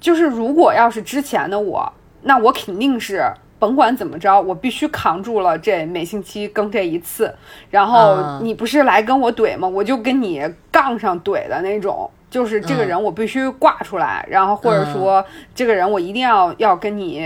[0.00, 3.32] 就是如果要是之前的我，那我肯定是。
[3.58, 7.34] 甭管怎么着，我必须扛住了这每星期更这一次。
[7.70, 9.66] 然后你不是来跟我怼吗？
[9.66, 12.10] 我就跟你杠上怼的那种。
[12.30, 17.24] 就是这个人我必须挂出来，然后或者说这个人我一定要要跟你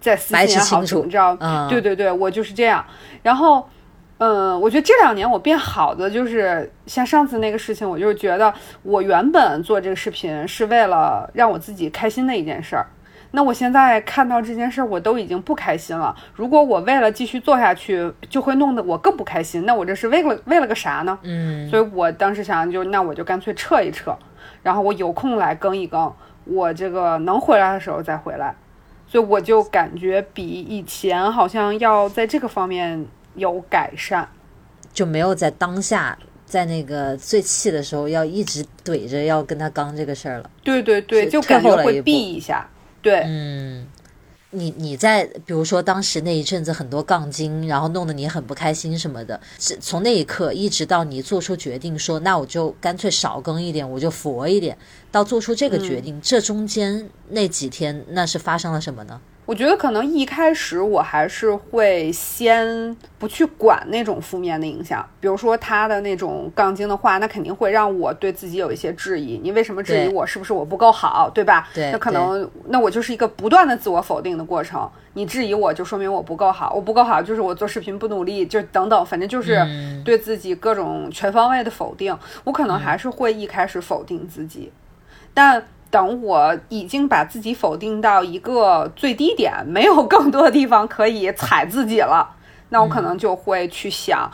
[0.00, 1.36] 在私信也好怎么着。
[1.68, 2.82] 对对对，我就是这样。
[3.22, 3.68] 然后，
[4.16, 8.50] 嗯，我觉得这两年我变好的就是像上次那个事情，我就是觉得
[8.82, 12.86] 我原本做这个视频是为了让我自己开心的一件事儿。
[13.34, 16.14] 那我现在看到这件事儿，我都已经不开心了。
[16.34, 19.64] 如果我为了继续做下去，就会弄得我更不开心。
[19.64, 21.18] 那我这是为了为了个啥呢？
[21.22, 24.14] 嗯，所以我当时想，就那我就干脆撤一撤，
[24.62, 26.12] 然后我有空来更一更，
[26.44, 28.54] 我这个能回来的时候再回来。
[29.08, 34.28] 所以我就感觉比以前好像要在这个方面有改善，
[34.92, 40.50] 就没有在当下在那个最气的时候要一直怼着要跟他刚这个事儿了。
[40.62, 42.68] 对对对，就感觉会避一下。
[43.02, 43.86] 对，嗯，
[44.50, 54.78] 你你在比如说当时那一阵子很多杠精，然后弄得你很不开心什么的，是从那一刻一直到你做出决定说，那我就干脆少更一点，我就佛一点，
[55.10, 59.20] 到做出这个决定，这中间那几天那是发生了什么呢？
[59.52, 69.38] 我觉得可能一开始我还是会先不去管那种负面的影响，比如说他的那种杠精的话，那肯定会让我对自己有一些质疑。
[69.42, 70.26] 你为什么质疑我？
[70.26, 71.68] 是不是我不够好，对吧？
[71.74, 74.90] 对，那可能那我就是一个不断的自我否定的过程。
[75.12, 79.60] 你质疑我就说明我不够好，我不够好就是我做视频不努力，就等等，反正就是
[80.02, 82.18] 对自己各种全方位的否定。
[82.44, 84.72] 我可能还是会一开始否定自己，
[85.34, 85.62] 但。
[85.92, 92.34] 等我已经把自己否定到一个最低点，没有更多的地方可以踩自己了，
[92.70, 94.32] 那我可能就会去想，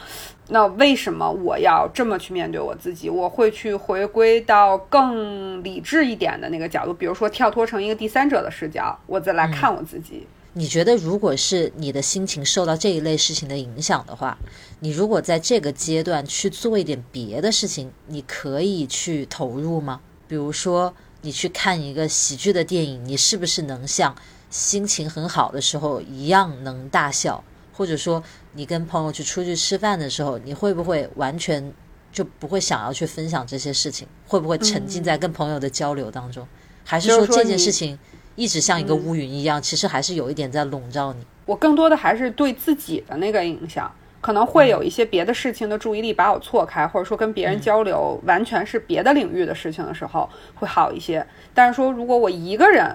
[0.51, 3.11] 那为什么我要这么去面对我自己？
[3.11, 10.29] 我会去回归到更理智一点的那个角度，比如说跳脱成一个第三者的视角，我再来看我自己。
[10.53, 14.39] 你觉得，如果是你的心情受到这一类事情的影响的话，
[14.79, 19.99] 你如果在这个阶段去做一点别的事情，你可以去投入吗？
[20.29, 20.95] 比如说。
[21.23, 24.15] 你去看一个喜剧的电影，你是不是能像
[24.51, 27.43] 心情很好的时候一样能大笑？
[27.73, 28.23] 或者说，
[28.55, 31.73] 你跟朋友去出去吃饭的时候，你会不会完全
[32.11, 34.07] 就不会想要去分享这些事情？
[34.27, 36.47] 会不会沉浸在跟朋友的交流当中？
[36.85, 37.97] 还是说这件事情
[38.35, 41.25] 一直像一个乌云一样，其实还是有一点在笼罩你？
[41.47, 43.93] 我更多的还是对自己的那个影响。
[44.29, 51.27] 可能会有一些别的事情的注意力把我错开，或者说跟别人交流完全是别的领域的事情的时候会好一些。
[51.55, 52.95] 但是说如果我一个人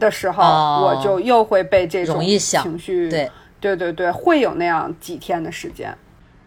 [0.00, 5.94] 的时候，我就又会被这种情绪，对对对对，会有那样几天的时间。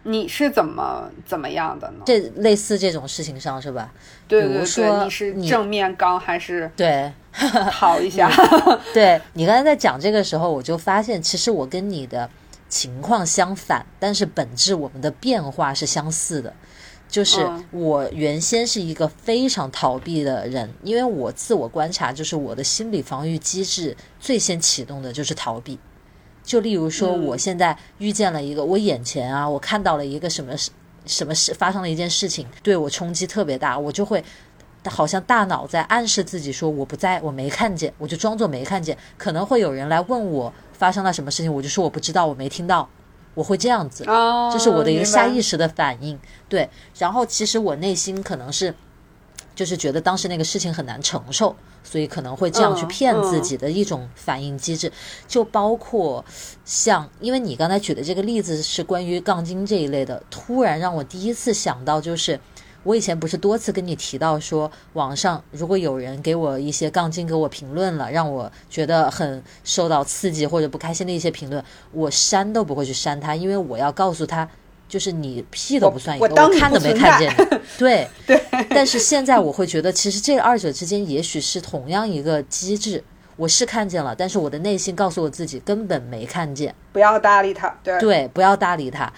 [0.01, 1.97] 你是怎么怎么样的呢？
[2.03, 3.91] 这类似这种事情上是吧？
[4.27, 7.13] 对对对，你是正面刚还是对
[7.71, 8.27] 好一下？
[8.95, 12.27] 对你刚才在讲这个时候，我就发现其实我跟你的。
[12.67, 16.53] 情况相反，但是本质我们的变化是相似的。
[17.09, 25.79] 就是我原先是一个非常逃避的人，因为我自我观察，就是我的心理防御机制最先启动的就是逃避。
[26.43, 30.53] 就例如说，我现在遇见了一个，我眼前啊，我看到了一个什么，
[31.05, 34.21] 什么事发生了一件事情，对我冲击特别大，我就会
[34.89, 38.97] 好像大脑在暗示自己说我不在，我没看见，我就装作没看见。
[39.17, 40.53] 可能会有人来问我。
[40.77, 42.87] 发生了什么事情，我就说我不知道，我没听到，
[43.33, 44.03] 我会这样子，
[44.53, 46.19] 这是我的一个下意识的反应。
[46.47, 46.69] 对，
[46.99, 48.71] 然后其实我内心可能是，
[49.55, 54.91] 就是觉得当时那个事情很难承受，所以可能会这样去骗自己的一种反应机制。
[55.27, 56.23] 就包括
[56.63, 62.39] 像，因为你刚才举的这个例子是关于杠精这一类的，突然让我第一次想到就是。
[62.83, 71.61] 我以前不是多次跟你提到说，网上如果有人给我一些杠精给我评论了，让我觉得很受到刺激或者不开心的一些评论，
[71.91, 74.47] 我删都不会去删他，因为我要告诉他，
[74.87, 77.35] 就是你屁都不算一个，我看都没看见。
[77.77, 78.41] 对 对。
[78.69, 83.03] 但是现在我会觉得，其实这二者之间也许是同样一个机制，
[83.35, 87.75] 我是看见了，但是我的内心告诉我自己根本没看见，不要搭理他。
[87.83, 89.11] 对对，不要搭理他。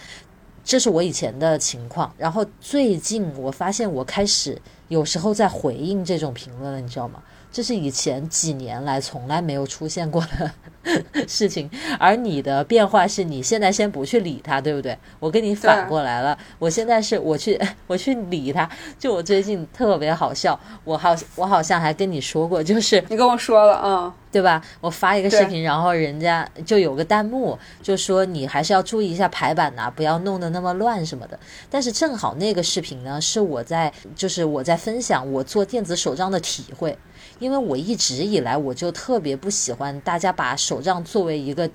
[0.69, 4.55] 这是我以前的情况，然后最近我发现我开始
[4.89, 7.23] 有时候在回应这种评论了，你知道吗？
[7.51, 10.51] 这是以前几年来从来没有出现过的
[11.27, 14.97] 事情，而你的变化是你现在先不去理他，对不对？
[15.19, 18.69] 我跟你反过来了，我现在是我去 我去理他。
[18.97, 24.62] 就我最近特别好笑，我好我好像还跟你说过，就是你跟我说了，啊， 对吧？
[24.79, 31.38] 我发一个视频，然后人家就有个弹幕就说你还是要注意一下排版呐，不要弄得那么乱什么的。
[31.69, 36.97] 但是正好那个视频呢，是我在就是我在分享我做电子手账的体会。
[37.39, 41.69] 因为我一直以来我就特别不喜欢大家把手账作为一个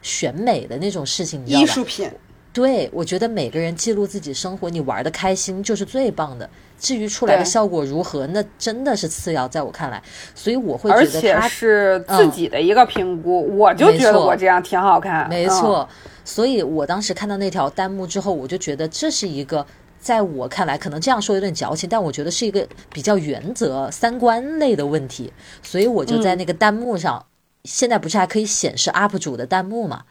[0.00, 2.10] 选美的那种事情，艺术品。
[2.52, 6.48] 对，我觉得每个人记录自己生活，你玩的开心就是最棒的。
[6.80, 10.02] 至于出来的效果如何，那真的是次要，在我看来。
[10.34, 15.28] 所以我会觉得他是自己的一个评估，我就觉得我这样挺好看。
[15.28, 15.88] 没错，
[16.24, 19.64] 所以我当时看到那条弹幕之后，我就觉得这是一个。
[20.00, 25.32] 在我看来，可能这样说有点矫情，但我觉得是一个比较原则、三观类的问题，
[25.62, 27.26] 所以我就在那个弹幕上，
[27.64, 30.04] 现在不是还可以显示 UP 主的弹幕嘛？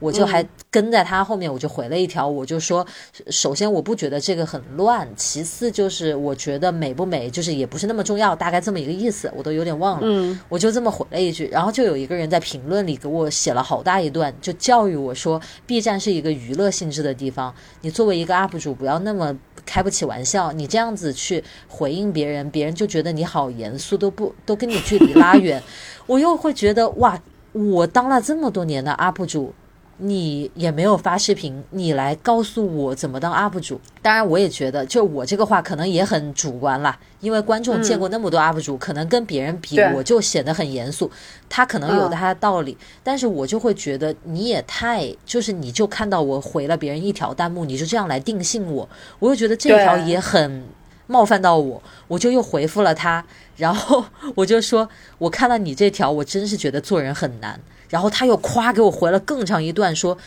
[0.00, 2.86] 我就还跟在他后面，我就回了一条，我就说，
[3.30, 10.02] 首先我不觉得这个很乱，其次就是我觉得美不美，就是也不是那么重要，大概这么一个意思，我都有点忘了。
[10.02, 25.62] 嗯，我就这么回了一句，然后就有一个人在评论里给我写了好大一段，就教育我说，B 站是一个娱乐性质的地方，你作为一个 UP 主，不要那么开不起玩笑，你这样子去回应别人，别人就觉得你好严肃，都不都跟你距离拉远。
[26.06, 27.18] 我又会觉得哇。
[27.52, 29.54] 我当了这么多年的 UP 主。
[29.98, 33.80] 你也没有发视频，你来告诉我怎么当 UP 主。
[34.02, 41.10] 当然，我也觉得，就我这个话可能也很主观啦，因为观众见过那么多 UP 主，可能跟别人比，我就显得很严肃。
[41.48, 48.88] 他可能有他的道理，但是我就会觉得你也太，就是你就看到我回了别人一条弹幕，你就这样来定性我，
[49.20, 50.64] 我就觉得这条也很
[51.06, 53.24] 冒犯到我，我就又回复了他，
[53.56, 54.04] 然后
[54.34, 57.60] 我就说，我看到你这条，我真是觉得做人很难。
[57.94, 60.18] 然后他又夸给我回了更长一段，说：“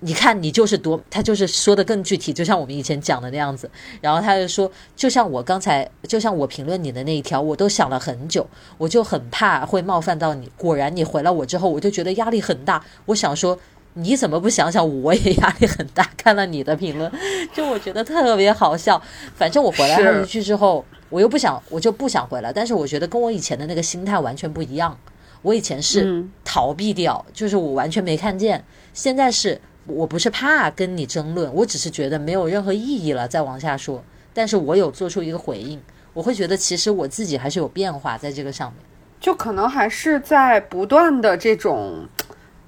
[0.00, 8.46] 你看你就是多，他就是说的更具体，就像我们以前讲的那样子。”然后他就说：“就像我刚才，就像我评论你的那一条，我都想了很久，
[8.78, 10.50] 我就很怕会冒犯到你。
[10.56, 12.82] 果然你回了我之后，我就觉得压力很大。
[13.04, 13.58] 我想说，
[13.92, 16.08] 你怎么不想想我也压力很大？
[16.16, 17.12] 看了你的评论，
[17.52, 18.98] 就我觉得特别好笑。
[19.36, 22.50] 反正我回来他一句之后，我又不想，我就不想回来。
[22.50, 24.96] 但是我觉得跟我以前的那个心态完全不一样。”
[25.42, 28.62] 我以前是逃避掉，就是我完全没看见。
[28.92, 34.04] 现在是我不是怕跟你争论，我只是觉得没有任何意义了，再往下说。
[34.34, 35.80] 但是我有做出一个回应，
[36.12, 38.82] 我会觉得其实我自己还是有变化在这个上面。
[39.18, 42.06] 就可能还是在不断的这种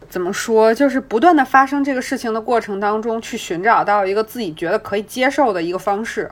[0.09, 6.31] 怎么说，就是不断的发生这个事情的过程当中，去寻找到一个自己觉得可以接受的一个方式。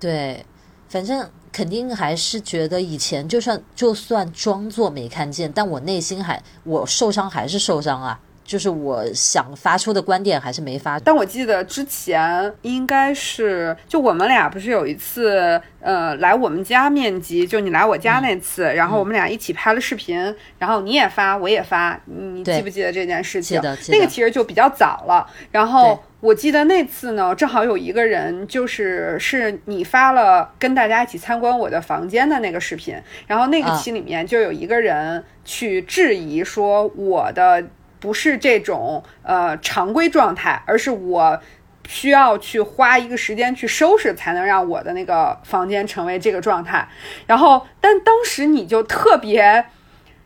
[0.00, 0.44] 对，
[0.88, 1.28] 反正。
[1.52, 8.18] 肯定还是觉得以前就算就算装作没看见，但我内心还我受伤还是受伤啊。
[8.52, 10.98] 就是我想发出的观点还是没发。
[10.98, 23.58] 但我记得之前应该是就我们俩不是有一次呃来我们家面基，就你来我家那次，然后我们俩一起拍了视频，然后你也发我也发，你记不记得这件事情？
[23.88, 25.98] 那个其实就比较早了，然后。
[26.22, 32.94] 我记得那次呢，正好有一个人，就是是你发了跟大家一起参观我的房间的那个视频，
[33.26, 37.64] 然后那个期里面就有一个人去质疑说我的
[38.02, 41.40] 不是这种呃常规状态，而是我
[41.88, 46.86] 需要去花一个时间去收拾，才能让我的那个房间成为这个状态。
[47.26, 49.64] 然后，但当时你就特别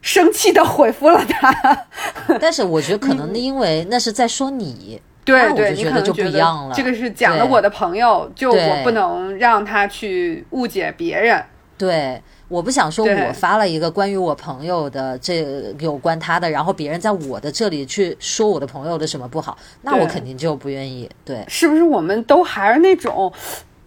[0.01, 1.87] 生气的回复了他，
[2.41, 5.01] 但是我觉得可能因为那是在说你。
[5.27, 6.73] 对对，你可能就不一样了。
[6.73, 11.45] 这个是讲了我的朋友，就我不能让他去误解别人。
[11.77, 21.11] 对，我不想说我发了一个关于我朋友的这有关他的，然后别人在我的这里去说我的朋友的什么不好，那我肯定就不愿意。
[21.24, 23.32] 对，是不是我们都还是那种，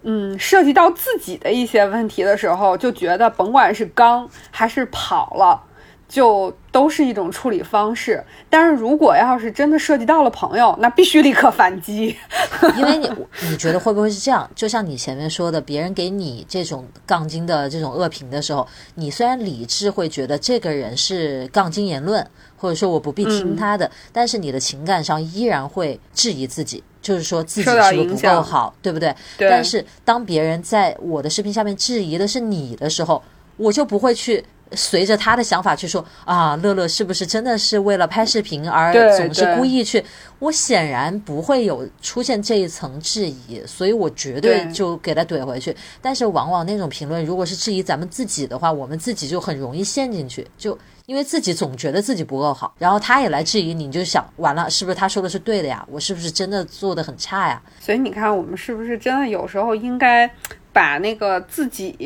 [0.02, 5.62] 嗯，涉及到自己的一些问题的时候，就觉得甭管是刚还是跑了。
[6.10, 12.16] 就都是一种处理方式，但是如果要是真的涉及到了朋友，那必须立刻反击。
[12.76, 13.08] 因为你
[13.48, 14.50] 你觉得会不会是这样？
[14.56, 29.14] 就像你前面说的，别人给你这种杠精的这种恶评的时候，你虽然理智会觉得这个人是杠精言论，或者说我不必听他的，但是你的情感上依然会质疑自己，就是说自己是不是不够好，对不对？
[29.38, 33.22] 但是当别人在我的视频下面质疑的是你的时候，
[33.56, 34.44] 我就不会去。
[34.72, 40.04] 随着他的想法去说啊，乐乐是不是真的是为了拍视频而总是故意去？
[40.38, 45.76] 我显然不会有出现这一层质疑，所以我绝对就给他怼回去。
[46.00, 55.86] 但是往往那种评论如果是质疑咱们自己的话，我们自己就很容易陷进去，就因为自己总觉得自己不够好，然后他也来质疑你，你就想完了，是不是他说的是对的呀？
[55.90, 57.60] 我是不是真的做的很差呀？
[57.80, 60.30] 所以你看，我们是不是真的有时候应该
[60.72, 61.96] 把那个自己。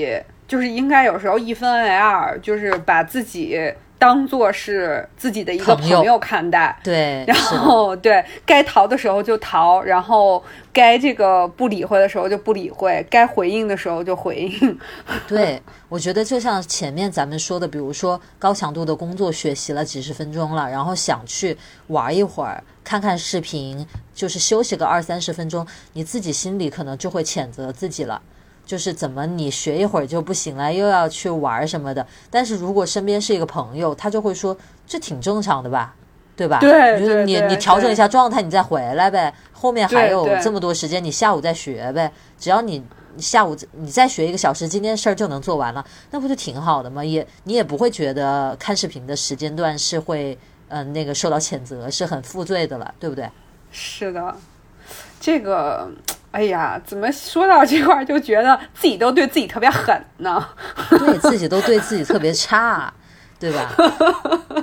[0.54, 3.60] 就是应该有时候一分为二，就是把自己
[3.98, 10.40] 当做是自己的一个朋友看待，对，然后对该逃的时候就逃，然后
[10.72, 14.78] 该这个不理会的时候就不理会，该回应的时候就回应。
[15.26, 28.22] 对，我觉得就像前面咱们说的，比如说高强度的工作学习了几十分钟了，然后想去玩一会儿，看看视频，就是休息个二三十分钟，你自己心里可能就会谴责自己了。
[28.64, 32.06] 就是怎么你学一会儿就不行了，又要去玩什么的。
[32.30, 35.94] 但是如果身边是一个朋友，他就会说这挺正常的吧，
[36.34, 36.58] 对吧？
[36.60, 39.32] 对，就是你你调整一下状态，你再回来呗。
[39.52, 42.10] 后面还有这么多时间，你下午再学呗。
[42.38, 42.82] 只要你
[43.18, 47.04] 下午你再学一个小时，今天事儿就能做完了，那不就挺好的吗？
[47.04, 50.38] 也你也不会觉得看视频的时间段是会
[50.68, 53.30] 嗯那个受到谴责，是很负罪的了，对不对？
[53.70, 54.34] 是的，
[55.20, 55.88] 这个。
[56.34, 60.44] 哎呀，怎么说到这块儿就觉得自己都对自己特别狠呢？
[60.90, 62.92] 对自己都对自己特别差，
[63.38, 63.70] 对吧？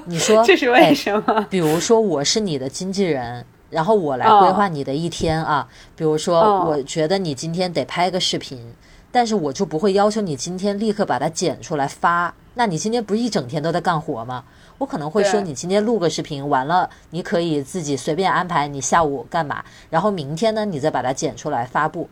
[0.03, 1.47] 你说这是为什么？
[1.49, 5.65] 比如说我是你的经纪人，然后我来规划你的一天啊。
[5.95, 8.74] 比如说，我觉得你今天得拍个视频，
[9.12, 12.34] 但是我就不会要求你今天立刻把它剪出来发。
[12.53, 14.43] 那你今天不是一整天都在干活吗？
[14.78, 22.09] 我可能会说，你今天录个视频完了，你可以自己随便安排你下午干嘛，然后明天呢，你再把它剪出来发布。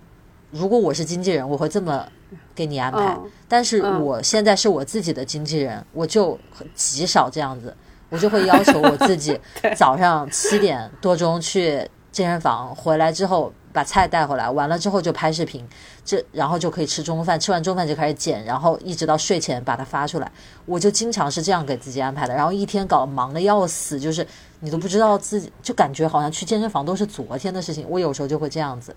[0.52, 2.08] 如果我是经纪人，我会这么
[2.56, 3.18] 给你安排。
[3.48, 6.40] 但是我现在是我自己的经纪人，我就
[6.74, 7.76] 极少这样子，
[8.10, 9.38] 我就会要求我自己
[9.76, 13.52] 早上七点多钟去健身房，回来之后。
[13.80, 15.66] 把菜带回来，完了之后就拍视频，
[16.04, 20.30] 这然后就可以吃中饭，吃完中饭就开始剪，然后一直到睡前把它发出来。
[20.66, 24.28] 我就经常是这样给自己安排的，然后一天搞忙的要死，就是
[24.60, 27.86] 你都不知道自己，就感觉好像去健身房都是昨天的事情。
[27.88, 28.94] 我有时候就会这样子，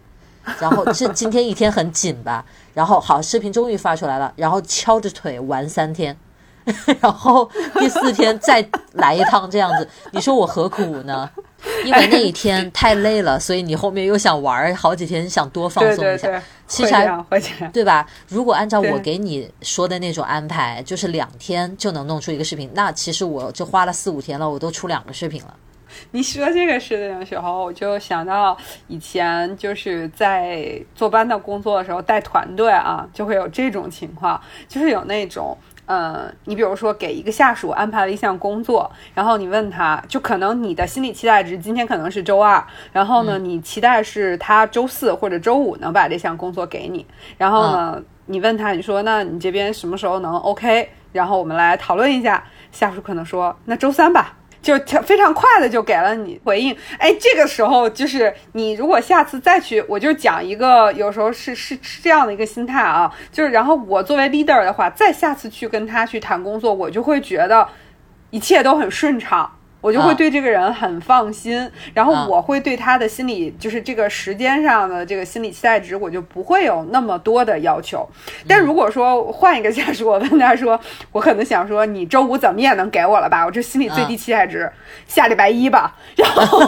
[0.58, 6.16] 然后这今天一天很紧吧，然后好视频终于发出来了，然后敲着腿玩三天，
[7.00, 11.28] 然后第四天再来一趟这样子，你说我何苦呢？
[11.84, 16.42] 因为那一天 太累了，所以你后面又想玩好几天，想多放松一下。
[16.66, 16.94] 其实
[17.72, 18.06] 对吧？
[18.28, 25.54] 如果按照我给你说的那种安排，就是两天就能弄出一个视频，那其实我就花了四五天了，我都出两个视频了。
[26.12, 28.56] 你说这个事情的时候，我就想到
[28.88, 35.56] 以前就是在坐班的工作的时候带团队啊，就会有这种情况，就是有那种。
[35.92, 47.04] 嗯，你比如说给一个下属安排了一项工作，然后你问他，就可能你的心理期待值今天可能是周二，然后呢，你期待是他周四或者周五能把这项工作给你，
[47.36, 50.88] 然后呢，你问他，你说那你这边什么时候能 OK？
[51.12, 54.34] 然后我们来讨论一下，下属可能说那周三吧。
[54.62, 67.68] 就非常快的就给了你回应，哎，这个时候就是你如果下次再去，我就讲一个，有时候是 是是这样的一个心态啊，就是然后我作为 leader 的话，再下次去跟他去谈工作，我就会觉得
[68.30, 69.50] 一切都很顺畅。
[69.82, 78.08] 我就会对这个人很放心，然后我会对他的心理，就是这个时间上的这个心理期待值，我就不会有那么多的要求。
[78.46, 80.80] 但如果说换一个下属，我问他说，
[81.10, 83.44] 我可能想说，你周五怎么也能给我了吧？
[83.44, 84.70] 我这心理最低期待值，
[85.08, 85.96] 下礼拜一吧。
[86.16, 86.58] 然后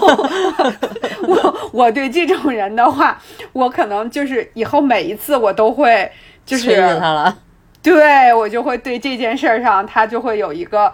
[1.22, 6.10] 我 我对这种人的话，我可能就是以后每一次我都会
[6.44, 7.38] 就是他了，
[7.80, 10.92] 对我就会对这件事儿上，他就会有一个。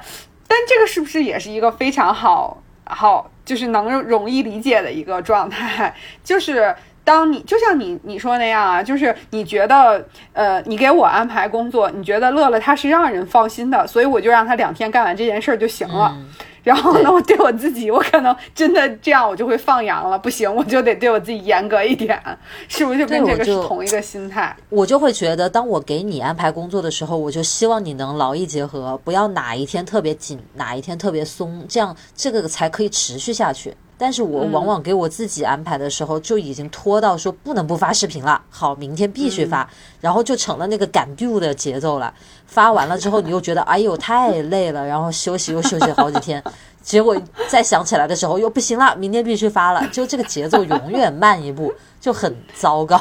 [0.51, 5.95] 但这个是不是也是一个非常好好，就是能容易理解的一个状态？
[6.25, 6.75] 就是
[7.05, 16.17] 当你就像你你说那样啊，就是你觉得呃，你给我安排工作，你觉得乐乐他是让人放心的，所以我就让他两天干完这件事儿就行了。
[16.63, 20.19] 然后呢，我对我自己，我可能真的这样，我就会放羊了。
[20.19, 22.21] 不行，我就得对我自己严格一点，
[22.69, 24.55] 是不是就跟这个是同一个心态？
[24.69, 33.75] 我就会觉得，当我给你安排工作的时候，我就希望你能劳逸结合，不要哪一天特别紧，哪一天特别松，这样这个才可以持续下去。
[34.01, 38.41] 但是我往往给我自己安排的时候，就已经拖到说不能不发视频了。
[38.49, 39.69] 好，明天必须发，
[40.01, 42.15] 然后就成了那个赶 do 的节奏了。
[42.47, 46.43] 发完了之后，你又觉得哎呦太累了，然后休息又休息好几天，
[46.83, 47.15] 结果
[47.47, 49.87] 再想起来的时候又不行了，明天必须发了。
[49.89, 51.71] 就这个节奏永远慢一步，
[52.01, 52.99] 就很糟糕。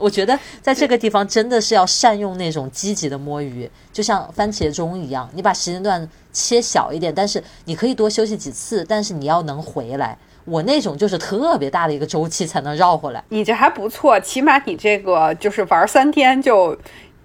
[0.00, 10.16] 我觉得在这个地方真的是要善用那种积极的摸鱼，就像番茄钟一样，你把时间段切小一点，但是你可以多休息几次，但是你要能回来。
[10.46, 13.22] 我那种就是特别大的一个周期才能绕回来。
[13.28, 16.76] 你这还不错，起码你这个就是玩三天就。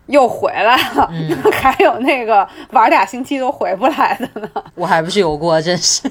[0.07, 1.11] 又回来了，
[1.51, 4.49] 还有那个玩俩星期都回不来的呢。
[4.75, 6.09] 我还不是有过，真是，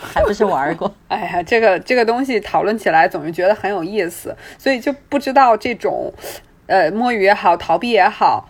[0.00, 0.92] 还不是玩过。
[1.08, 6.12] 哎呀，这个这个东西讨论起来总是觉得很有意思，所以就不知道这种，
[6.66, 8.48] 呃，摸鱼也好，逃避也好。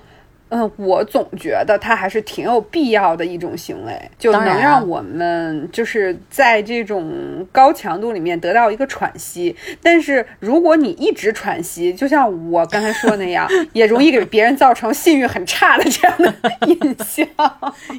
[0.48, 9.56] 嗯，我总觉得它还是挺有必要的一种行为，就能让我们就是在这种高强度里面得到一个喘息。
[9.82, 16.32] 但是如果你一直喘息，就像我刚才说那样， 也容易给别人造成信誉很差的这样的
[16.68, 17.26] 印象。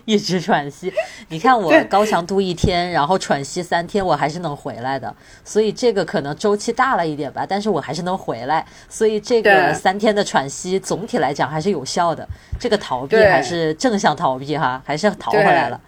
[0.06, 0.93] 一直喘息，
[1.28, 5.14] 你看我高强度一天，然后喘息三天，我还是能回来的。
[5.43, 8.66] 所以这个可能周期大了一点吧，但是我还是能回来。
[8.88, 12.26] 所以这个三天的喘息，总体来讲还是有效的。
[12.60, 15.80] 这个逃避还是正向逃避哈，还是逃回来了。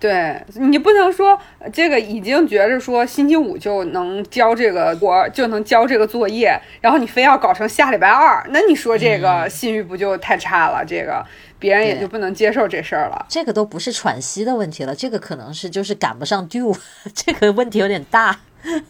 [0.00, 1.38] 对你不能说
[1.72, 10.84] 这个已经觉着说星期五就能交这个活，就能交这个作业，然后你非要搞成下礼拜二，那你说这个信誉不就太差了？
[10.84, 11.24] 这个
[11.58, 13.26] 别人也就不能接受这事儿了。
[13.30, 16.76] 这个都不是喘息的问题了，这个可能是就是赶不上 do，
[17.14, 18.40] 这个问题有点大。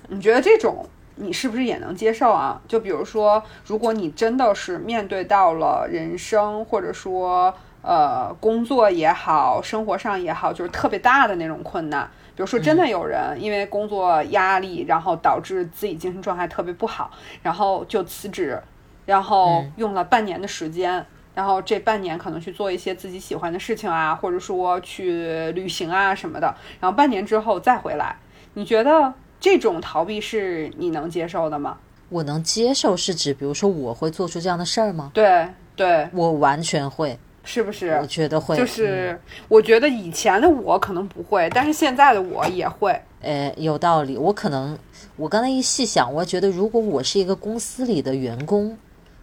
[0.09, 0.89] 你觉得这种？
[1.17, 2.61] 你是不是也能接受啊？
[2.67, 17.11] 就比如说，如果你真的是面对到了人生，或者说呃工作也好，生活上也好，就是特别大的那种困难，比如说真的有人因为工作压力，然后导致自己精神状态特别不好，
[17.43, 18.61] 然后就辞职，
[19.07, 21.05] 然后用了半年的时间，
[21.35, 28.17] 然后这半年可能去做一些自己喜欢的事情啊，或者说去旅行啊什么的，然后半年之后再回来，
[28.55, 29.13] 你觉得
[29.45, 31.77] 这种逃避是你能接受的吗？
[32.09, 35.11] 我能接受是指，比如说我会做出这样的事儿吗？
[35.13, 37.99] 对对，我完全会，是不是？
[38.01, 42.99] 我觉得会，就是我觉得以前的我可能不会，但是现在的我也会。
[43.21, 44.17] 呃，有道理。
[44.17, 44.79] 我可能，
[45.17, 48.75] 我刚才一细想，我觉得如果我是一个公司里的员工，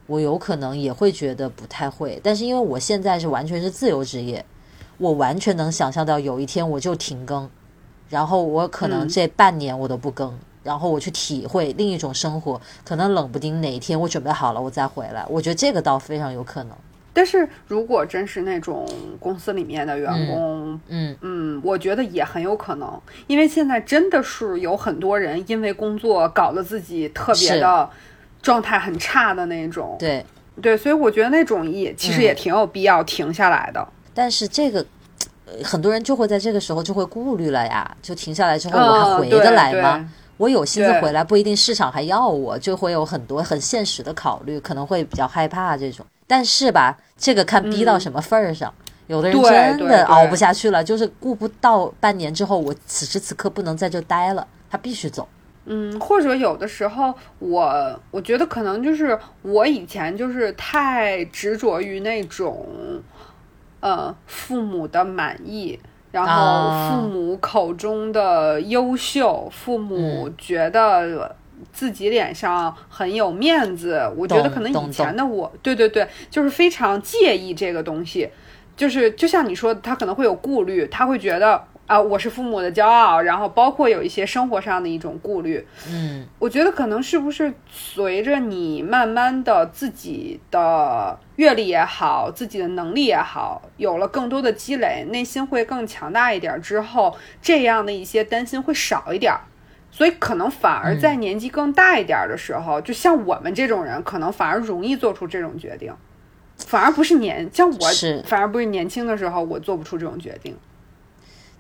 [0.06, 2.22] 我有可能也会觉得不太会。
[2.24, 4.46] 但是因为我现在是完全是自由职业，
[5.00, 7.50] 我完全能想象到有一天我就停更，
[8.12, 10.32] 然后我可能这半年我都不更。
[10.64, 15.26] 然后我去体会另一种生活，可能冷不丁哪一天我准备好了，我再回来。
[15.28, 16.78] 我觉得这个倒非常有可能。
[17.14, 18.88] 但是如果真是那种
[19.20, 27.90] 公司里面的员工，嗯嗯，我觉得也很有可能，因为现在真的是有很多人因为工作搞得自己特别的
[28.44, 29.96] 状态很差的那种。
[29.98, 30.24] 对
[30.62, 33.86] 对，所以我觉得那种也其实也挺有必要停下来的。
[34.14, 34.86] 但是这个
[35.64, 40.10] 很多人就会在这个时候就会顾虑了呀，就停下来之后我还回得来吗？
[40.38, 46.04] 我有心思回来，不一定市场还要我，就会有很多很现实的考虑，可能会比较害怕这种。
[46.26, 48.74] 但是吧，这个看逼到什么份儿上，
[49.06, 55.28] 有的人真的熬不下去了，就是顾不到半年之后，我此时此刻不能在这待了，他必须走。
[55.66, 62.68] 嗯，或者有的时候，我我觉得可能就是我以前就是太执着于那种，
[63.82, 65.78] 呃，父母的满意。
[66.12, 71.36] 然后父母口中的优秀，父母觉得
[71.72, 74.02] 自己脸上很有面子。
[74.18, 78.30] 我觉得可能以前的我，对对对，就是非常介意这个东西，
[78.76, 81.64] 就是就像你说，他可能会有顾虑，他会觉得。
[81.92, 85.68] 啊，我是父母的骄傲，然后包括有一些生活上的一种顾虑。
[85.90, 99.36] 嗯，我觉得可能是不是随着你慢慢的自己的阅历也好，自己的能力也好，有了更多的积累，内心会更强大一点之后，这样的一些担心会少一点。
[99.92, 105.94] 所以可能反而在年纪更大一点的时候，就像我们这种人，可能反而容易做出这种决定，
[106.56, 107.78] 反而不是年像我，
[108.24, 110.56] 反而不是年轻的时候我做不出这种决定。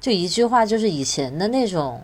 [0.01, 2.01] 就一句话，就是以前的那种，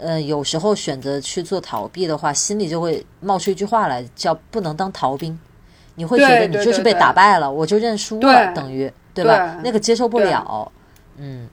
[0.00, 5.38] 呃，有时候选择去做逃避的话，心里就会冒出一句话来，叫不能当逃兵。
[5.96, 9.60] 你会觉得你就是被打败了，我就认输了，等于对吧？
[9.62, 10.72] 那个接受不了，
[11.18, 11.48] 嗯。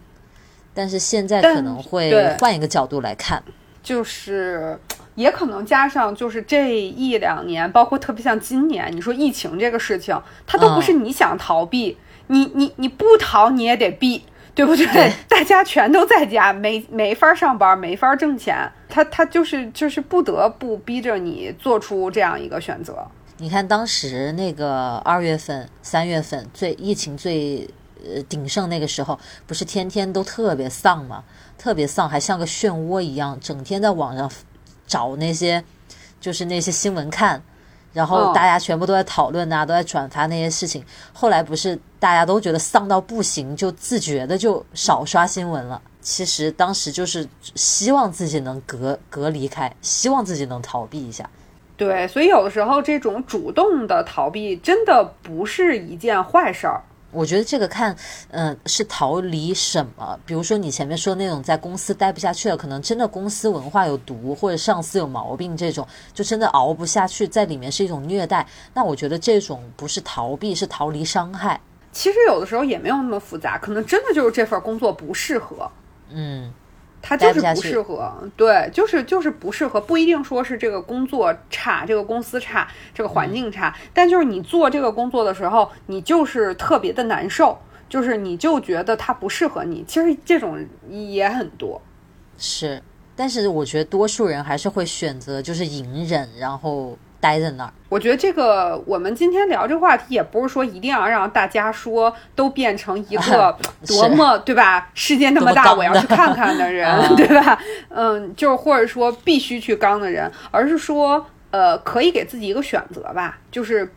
[0.74, 3.44] 但是现在可能会换一个角度来看，
[3.84, 4.80] 就是
[5.16, 10.18] 也可能加上就是这一两年，包括特别像今年，你说疫情这个事情，
[10.48, 14.24] 它都不是你想逃避，你你你不逃你也得避。
[14.54, 15.14] 对不对？
[15.28, 23.08] 大家全都在家，没没法上班，没法挣钱，他他就是就是不得不逼着你做出这样一个选择。
[23.38, 27.68] 你看当时那个二月份、三月份最疫情最
[28.04, 31.24] 呃鼎盛那个时候，不是天天都特别丧吗？
[31.58, 34.30] 特别丧，还像个漩涡一样，整天在网上
[34.86, 35.64] 找那些
[36.20, 37.42] 就是那些新闻看。
[37.94, 40.84] 然后大家全部都在讨论呐，都在转发那些事情。
[41.14, 45.82] 后来不是大家都觉得丧到不行，就自觉的就少刷新闻了。
[46.00, 51.30] 其实当时就是希望自己能隔隔离开，希望自己能逃避一下。
[51.78, 56.82] 对，所以有的时候这种主动的逃避真的不是一件坏事儿。
[57.12, 57.96] 我觉得这个看，
[58.30, 60.20] 嗯，是逃离什么？
[60.26, 68.48] 比如说你前面说那种在公司待不下去了，可能真的公司文化有毒，或者上司有毛病，这种就真的熬不下去，在里面是一种虐待。
[68.74, 71.60] 那我觉得这种不是逃避，是逃离伤害。
[71.92, 75.70] 其实有的时候也没有那么复杂，可能真的就是这份工作不适合。
[76.10, 76.54] 嗯。
[77.02, 87.58] 他就是不适合，对，就是就是不适合，不一定说是这个工作差，这个公司差，这个环境差，但就是你做这个工作的时候，你就是特别的难受，
[87.90, 89.84] 就是你就觉得它不适合你。
[89.88, 91.82] 其实这种也很多，
[92.38, 92.82] 是，
[93.16, 96.98] 但是我觉得多数人还是会选择就是隐忍，然后。
[97.22, 103.56] 待在那儿，我觉得这个我们今天聊这个话题，也不是说一定要让大家说都变成一个
[103.88, 104.90] 多么对吧？
[104.96, 107.58] 世界那么大，我要去看看的人 对吧？
[107.90, 113.38] 嗯，就是或者说必须去刚的人，而是说呃，可以给自己一个选择吧。
[113.52, 113.94] 就是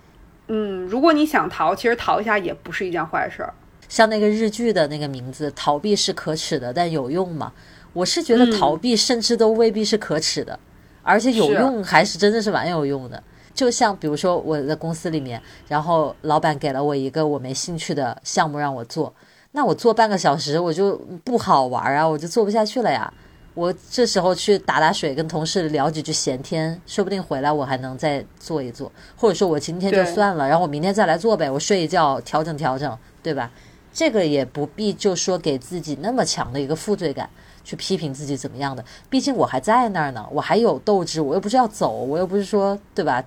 [0.48, 3.52] 嗯，如果你想逃，其实逃一下也不是一件坏事儿。
[3.88, 7.52] 像那个日剧的那个名字，逃避是可耻的，但有用吗？
[7.94, 10.58] 我是觉得逃避甚至都未必是可耻的。
[11.04, 13.22] 而且有用还是真的是蛮有用的，
[13.54, 19.14] 就像比如说我在公司里面，然后老板给了我一个我没兴趣的项目让我做，
[19.52, 23.12] 那我做半个小时我就不好玩啊，我就做不下去了呀。
[23.54, 33.48] 我这时候去打打水，跟同事聊几句闲天，说不定回来我还能再做一做，或者说我今天就算了，然后我明天再来做呗，我睡一觉调整调整，对吧？
[33.92, 37.30] 这个也不必就说给自己那么强的一个负罪感，
[37.64, 43.24] 去批评自己怎么样的，毕竟我还在那儿呢，我还有斗志，我又不是要走，我又不是说对吧？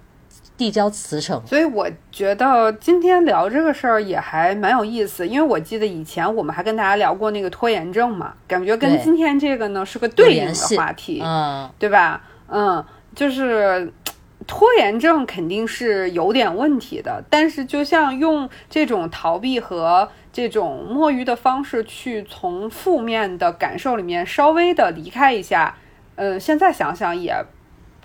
[0.55, 12.23] 递交辞呈，所以我觉得今天聊这个事儿也还蛮有意思，因为我记得以前我们还跟大家聊过那个拖延症嘛，感觉跟今天这个呢是个对应的话题，嗯，对吧？
[12.49, 12.83] 嗯，
[13.13, 13.93] 就是
[14.47, 25.75] 拖延症肯定是有点问题的，但是就像用这种逃避和这种摸鱼的方式去从负面的感受里面稍微的离开一下，
[26.13, 27.33] 嗯，现在想想也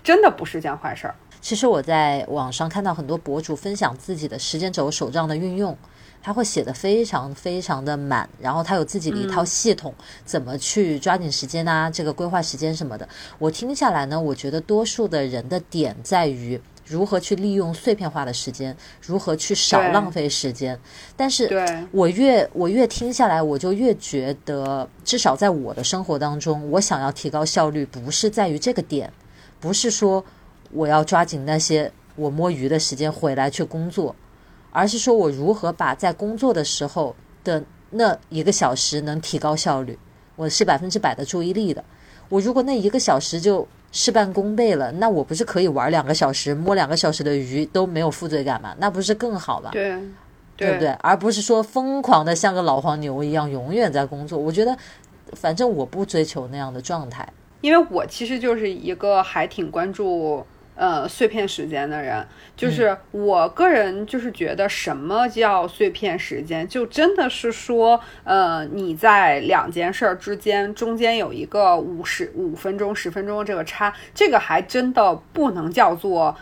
[0.01, 1.13] 真的不是件坏事儿。
[1.39, 5.77] 其实我在网上看到很多博主分享自己的时间轴手账的运用，
[6.23, 9.93] 他会写的非常非常的满，然后他有自己的一套系统，
[10.25, 13.07] 怎么去抓紧时间啊，这个规划时间什么的。
[13.37, 20.79] 我听下来呢，我觉得多数的人的点在于如何去利用碎片化的时间，如何去少浪费时间。
[21.15, 21.49] 但是
[21.91, 29.11] 我越我越听下来，我就越觉得，至少在我的生活当中，我想要提高效率，不是在于这个点，
[29.59, 30.23] 不是说。
[30.75, 34.15] 我要抓紧那些我摸鱼的时间回来去工作，
[34.71, 39.99] 而是说我如何把在工作的时候的那一个小时能提高效率。
[40.35, 41.85] 我是百分之百的注意力的。
[42.27, 48.75] 我如果那一个小时就事半功倍了，那我不是可以玩两个小时，摸两个小时的鱼都没有负罪感吗？
[48.79, 49.69] 那不是更好吗？
[49.71, 49.97] 对，
[50.57, 50.89] 对不对？
[51.01, 54.37] 而不是说疯狂的像个老黄牛一样永远在工作。
[54.37, 54.75] 我觉得，
[55.33, 57.31] 反正我不追求那样的状态，
[57.61, 60.43] 因为我其实就是一个还挺关注。
[60.75, 62.25] 呃，碎片时间的人，
[62.57, 66.67] 就是我个人就是觉得，什么叫碎片时间？
[66.67, 76.35] 就真的是说，呃，你在两件事儿之间中间有一个五十五分钟、十分钟这个差，这个还真的不能叫做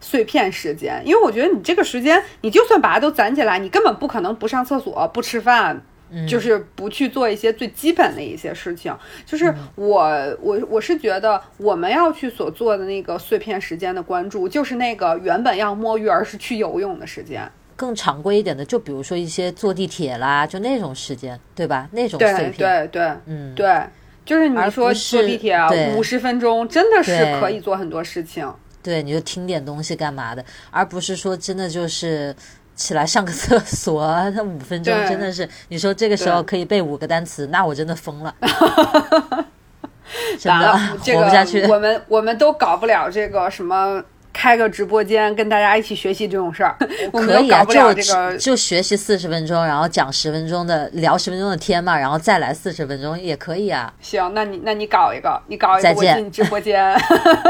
[0.00, 5.82] 碎片时间，因为我觉得你这个时间，你就算把它都攒起来，你根本不可能不上厕所、不吃饭。
[6.26, 17.50] 就是不去做一些最基本的一些事情，就是我我我是觉得我们要去所做的那个碎片时间的关注，就是那个原本要摸鱼而是去游泳的时间。
[17.74, 21.88] 更常规一点的，就比如说一些坐地铁啦，就那种时间，对吧？
[21.92, 23.82] 那种碎片，对对，嗯，对，
[24.24, 25.58] 就是你说坐地铁
[25.96, 28.50] 五十分钟，真的是可以做很多事情。
[28.82, 32.34] 对，你就听点东西干嘛的，而不是说真的就是。
[32.76, 34.06] 起来上个厕所，
[34.36, 38.32] 那五分钟真的是，你说这个时候可以背五个单词，那我真的疯了，
[40.38, 40.72] 真的
[41.02, 41.66] 活不下去。
[41.66, 44.02] 我们我们都搞不了这个什么
[44.32, 46.76] 开个直播间跟大家一起学习这种事儿，
[47.10, 53.90] 可以啊，就就学习四十分钟，然后讲十分钟的聊十分钟的天嘛，然后再来四十分钟也可以啊。
[54.02, 56.94] 行，那你那你搞一个，你搞一个我进直播间。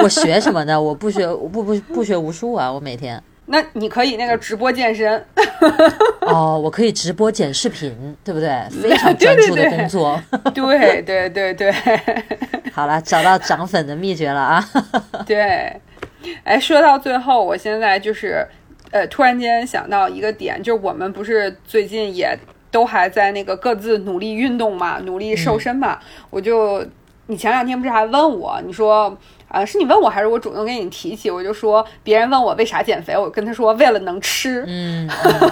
[0.02, 0.80] 我学什么呢？
[0.80, 3.20] 我不学，我不不不学无术啊，我每天。
[3.46, 5.24] 那你可以那个直播健身
[6.22, 8.48] 哦，我可以直播剪视频，对不对？
[8.82, 10.20] 非常专注的工作。
[10.54, 11.72] 对对对对。
[12.72, 14.68] 好了，找到涨粉的秘诀了啊！
[15.24, 15.74] 对，
[16.44, 18.46] 哎，说到最后，我现在就是
[18.90, 22.36] 呃，突然间想到一个点，就是我们不是最近也
[22.70, 26.84] 都还在那个各自努力运动嘛，努力瘦身嘛，我就
[27.26, 29.16] 你前两天不是还问我，你说。
[29.48, 31.30] 啊，是你问我还是我主动跟你提起？
[31.30, 34.64] 我就说别人问我为啥减肥，我跟他说为了能吃。
[34.66, 35.08] 嗯，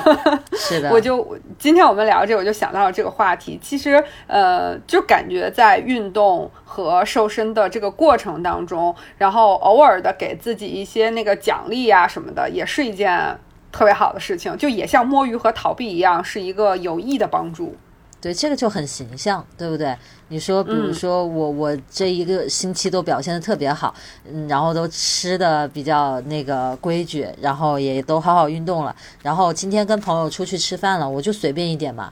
[0.52, 0.90] 是的。
[0.90, 3.56] 我就今天我们聊这，我就想到了这个话题。
[3.62, 13.38] 其实，呃，就感觉在运动和瘦身的这个过程当中，然后偶尔的给自己一些那个奖励呀什么的，也是一件
[13.70, 14.58] 特别好的事情。
[14.58, 17.76] 就也像摸鱼和逃避一样，是一个有益的帮助。
[18.24, 19.94] 对，这个就很形象，对不对？
[20.28, 23.94] 你说，比如说我我这一个星期都表现的特别好，
[24.24, 32.10] 嗯，然后都吃的比较那个规矩，然后也都好好运动了，然后今天跟朋友出去吃饭了，我就随便一点嘛，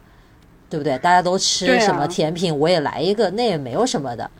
[0.68, 0.98] 对不对？
[0.98, 4.30] 大家都吃什么甜品，我也来一个，那也没有什么的，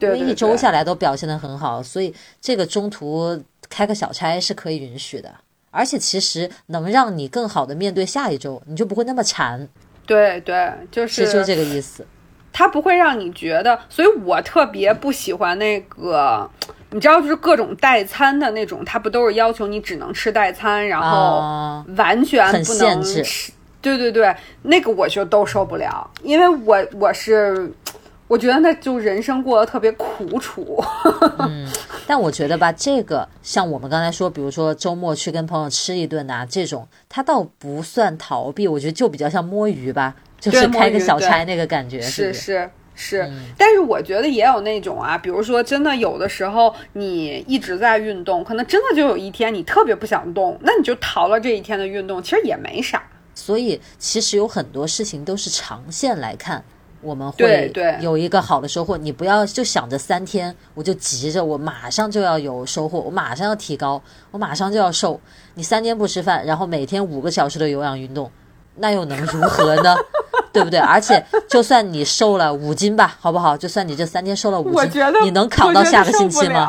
[0.00, 3.38] 因为一周下来都表现的很好，所以这个中途
[3.68, 5.30] 开个小差是可以允许的，
[5.70, 9.68] 而且其实能让你更好的面对下一周，你就不会那么馋。
[10.06, 12.06] 对对，就是就这个意思。
[12.52, 16.48] 它不会让你觉得，所以我特别不喜欢那个，
[16.90, 23.52] 你知道，就是各种代餐的那种，它不都是要求你只能吃代餐，然后完全不能吃。
[23.80, 27.72] 对对对，那个我就都受不了，因为我我是。
[28.32, 30.82] 我觉得那就人生过得特别苦楚。
[31.40, 31.68] 嗯，
[32.06, 42.00] 但我觉得吧，这个像我们刚才说，比如说周末去跟朋友吃一顿呐，这种它倒不算逃避，我觉得就比较像摸鱼吧，就是开个小差那个感觉。
[42.00, 53.02] 是是是，但是我觉得也有那种啊，比如说真的有的时候你一直在运动，可能真的就有一天你特别不想动，那你就逃了这一天的运动，其实也没啥。
[53.34, 56.64] 所以其实有很多事情都是长线来看，
[57.02, 58.96] 我们会有一个好的收获。
[58.96, 64.00] 你不要就想着三天我就急着我马上就要有收获，我马上要提高，
[64.30, 65.20] 我马上就要瘦。
[65.54, 68.30] 你三天不吃饭，然后每天五个小时的有氧运动，
[68.76, 69.94] 那又能如何呢？
[70.52, 70.78] 对不对？
[70.78, 73.56] 而且就算你瘦了五斤吧，好不好？
[73.56, 76.68] 就算你这三天瘦了五斤，你能扛到下个星期吗？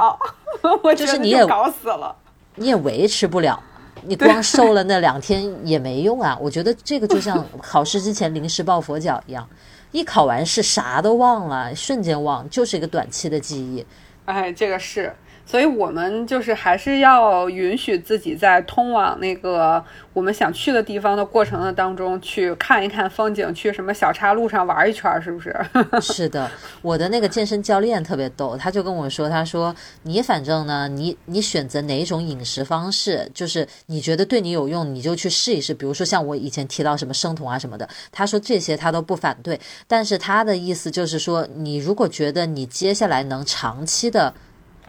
[0.96, 2.16] 就是你也搞死了，
[2.56, 3.62] 你也维持不了。
[4.06, 6.38] 你光瘦了那两天也没用啊！
[6.42, 9.48] 我觉得这个就像考试之前临时抱佛脚一样，
[9.94, 13.86] 一考完试啥都忘了，瞬间忘，就是一个短期的记忆。
[14.26, 15.16] 哎，这个是。
[15.46, 19.84] 所以我们就是还是要允许自己在通往那个
[20.14, 25.54] 我们想去的地方的过程的当中去看一看风景，去什么小岔路上玩一圈，是不是？
[26.02, 26.50] 是的，
[26.82, 35.74] 我的那个健身教练特别逗，他就跟我说，他说你反正呢，你你选择哪一种饮食方式，就是你觉得对你有用，你就去试一试。
[35.74, 44.34] 比如说像我以前提到什么生酮啊什么的，他说这些他都不反对，但是他的意思就是说，你如果觉得你接下来能长期的。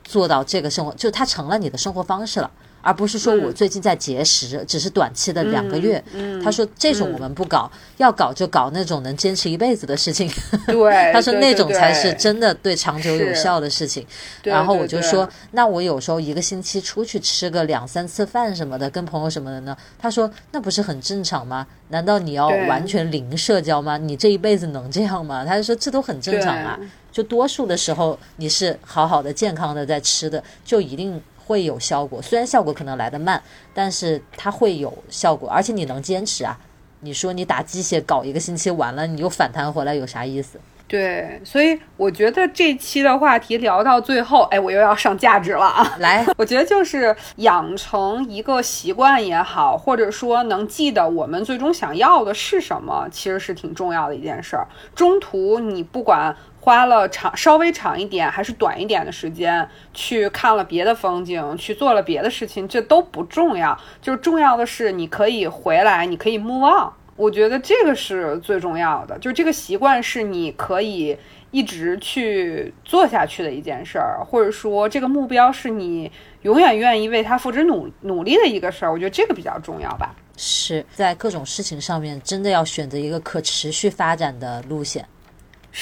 [0.05, 2.51] 做到这个生活，就它成了你的生活方式了，
[2.83, 6.03] 而不是说我最近在节食，只是短期的两个月。
[6.45, 10.31] 他说这种我们不搞，要搞就搞那种能坚持一辈子的事情。
[10.67, 14.07] 对， 他说那种才是真的对长久有效的事情。
[14.43, 19.75] 然后我就说，那我有时候一个星期出去吃个两三次饭什么的，跟朋友什么的呢？
[19.99, 21.67] 他说那不是很正常吗？
[21.89, 23.97] 难道你要完全零社交吗？
[23.97, 25.45] 你这一辈子能这样吗？
[25.47, 26.79] 他就说这都很正常啊。
[27.15, 32.21] 就多数的时候，你是好好的、健康的在吃的，就一定会有效果。
[32.21, 33.41] 虽然效果可能来得慢，
[33.73, 36.59] 但是它会有效果，而且你能坚持啊。
[37.03, 40.59] 你说你打鸡血搞一个星期完了，你又反弹回来，有啥意思？
[40.89, 45.97] 对，所以我觉得这期的话题聊到最后，哎，我又要上价值了啊！
[45.99, 54.67] 来， 我觉得就是养成一个习惯也好，或者说能记得我们最终想要的是什么，其实是挺重要的一件事儿。
[54.97, 56.35] 中途你不管。
[56.65, 63.79] 花了长稍微长一点还是短一点的时间去看了别的风景，去做了别的事情，这都不重要。
[64.01, 66.91] 就是重要的是你可以回来，你可以 move on。
[67.17, 69.19] 我觉得这个是最重要的。
[69.19, 71.15] 就这个习惯是你可以
[71.51, 76.11] 一直去做下去的一件事儿，或者说这个目标是你
[76.41, 78.91] 永远愿意为他付之努努力的一个事儿。
[78.91, 80.15] 我觉得这个比较重要吧。
[80.39, 85.07] 是在各种事情上面，真的要选择一个可持续发展的路线。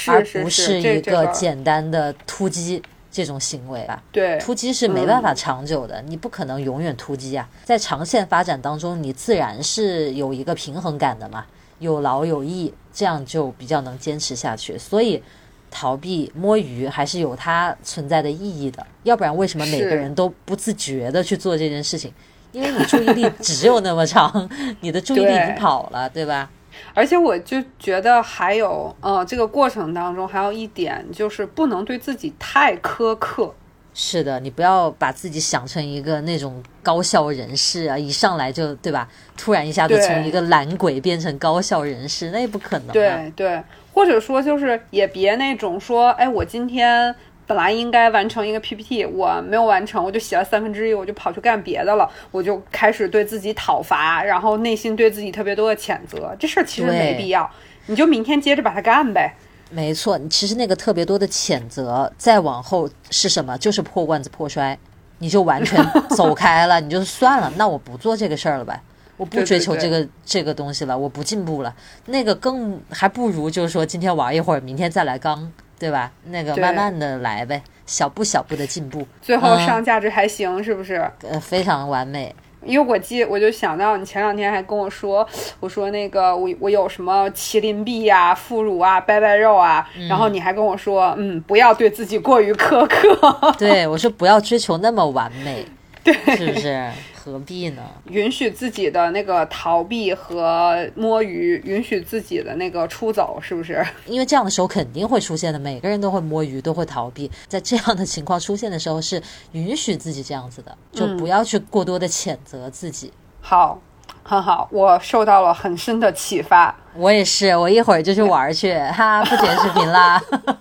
[0.08, 4.02] 而不是一个简单的突击这种行为吧？
[4.10, 7.48] 对，突击是没办法长久的，你不可能永远突击啊。
[7.64, 11.44] 在长线发展当中，你自然是有一个平衡感的嘛，
[11.78, 14.78] 有劳有逸，这样就比较能坚持下去。
[14.78, 15.22] 所以，
[15.70, 18.86] 逃避摸鱼还是有它存在的意义的。
[19.02, 22.10] 要不然，为什么每个人都不自觉的去做这件事情？
[22.52, 24.48] 因为你注意力只有那么长，
[24.80, 26.50] 你的注意力已经跑了，对吧？
[26.94, 33.54] 而且我就觉得还有，呃，这个过程当中还有一点就是不能对自己太苛刻。
[33.94, 39.06] 是的，你不要把自己想成一个那种高效人士啊，一上来就对吧？
[39.36, 42.88] 突然一下子从一个懒鬼变成高效人士，那也不可能。
[42.88, 43.62] 对对，
[43.92, 47.14] 或者说就是也别那种说，哎，我今天。
[47.46, 56.34] 本来应该完成一个 PPT，我没有完成，我就写了三分之一，我就跑去干别的了，我就开始对自己讨伐，然后内心对自己特别多的谴责。
[56.38, 57.50] 这事儿其实没必要，
[57.86, 59.34] 你就明天接着把它干呗。
[59.70, 63.56] 没错，其实那个特别多的谴责，再往后是什么？
[63.58, 64.78] 就是破罐子破摔，
[65.18, 65.82] 你就完全
[66.14, 68.80] 走开了，你就算了，那我不做这个事儿了呗，
[69.16, 71.74] 我不追求这个这个东西了，我不进步了，
[72.06, 75.50] 那个更还不如就是说今天玩一会儿，明天再来刚。
[75.82, 76.12] 对吧？
[76.26, 81.10] 那个慢慢的来呗，小步小步的进步，最后上价值还行，是不是？
[81.28, 82.32] 呃，非常完美。
[82.64, 85.26] 因为我记，我就想到你前两天还跟我说，
[85.58, 93.52] 我说那个我我有什么麒麟臂啊、副乳啊、拜拜肉啊，然后你还跟我说，嗯，不要对自己过于苛刻。
[93.58, 95.66] 对我说，不要追求那么完美，
[96.04, 96.88] 对，是不是？
[97.24, 97.82] 何必呢？
[98.08, 103.84] 允许自己的那个逃避和摸鱼，允许自己的那个出走，是不是？
[104.06, 107.30] 因为这样的时候肯定会出现的，每个人都会摸鱼，都会逃避。
[107.46, 113.12] 在这样的情况出现的时候，是允许自己这样子的，就不要去过多的谴责自己。
[113.40, 113.80] 好，
[114.24, 116.74] 很好，我受到了很深的启发。
[116.96, 120.20] 我也是，我一会儿就去玩去，哈，不剪视频啦。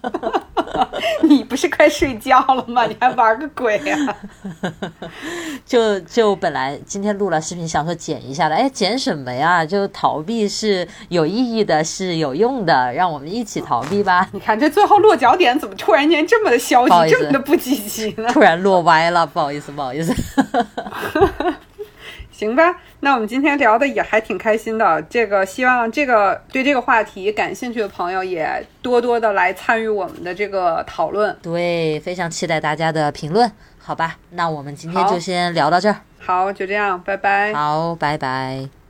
[1.24, 2.86] 你不是快睡觉了吗？
[2.86, 3.98] 你还玩个鬼呀！
[5.66, 9.66] 就就本来今天录了视频，想说剪一下的，哎，剪什么呀？
[9.66, 14.28] 就逃避是有意义的，是有用的，让我们一起逃避吧。
[14.34, 18.28] 你看这最后落脚点怎么突然间这么的消极，这么的不积极呢？
[18.32, 20.14] 突然落歪了，不好意思，不好意思。
[22.42, 25.00] 行吧，那我们今天聊的也还挺开心的。
[25.04, 31.38] 这个希望这个对这个话题感兴趣的朋友也多多的来参与我们的这个讨论。
[31.44, 33.52] 对，非常期待大家的评论。
[33.78, 35.98] 好吧，那我们今天就先聊到这儿。
[36.18, 37.54] 好，就这样，拜拜。
[37.54, 38.81] 好，拜拜。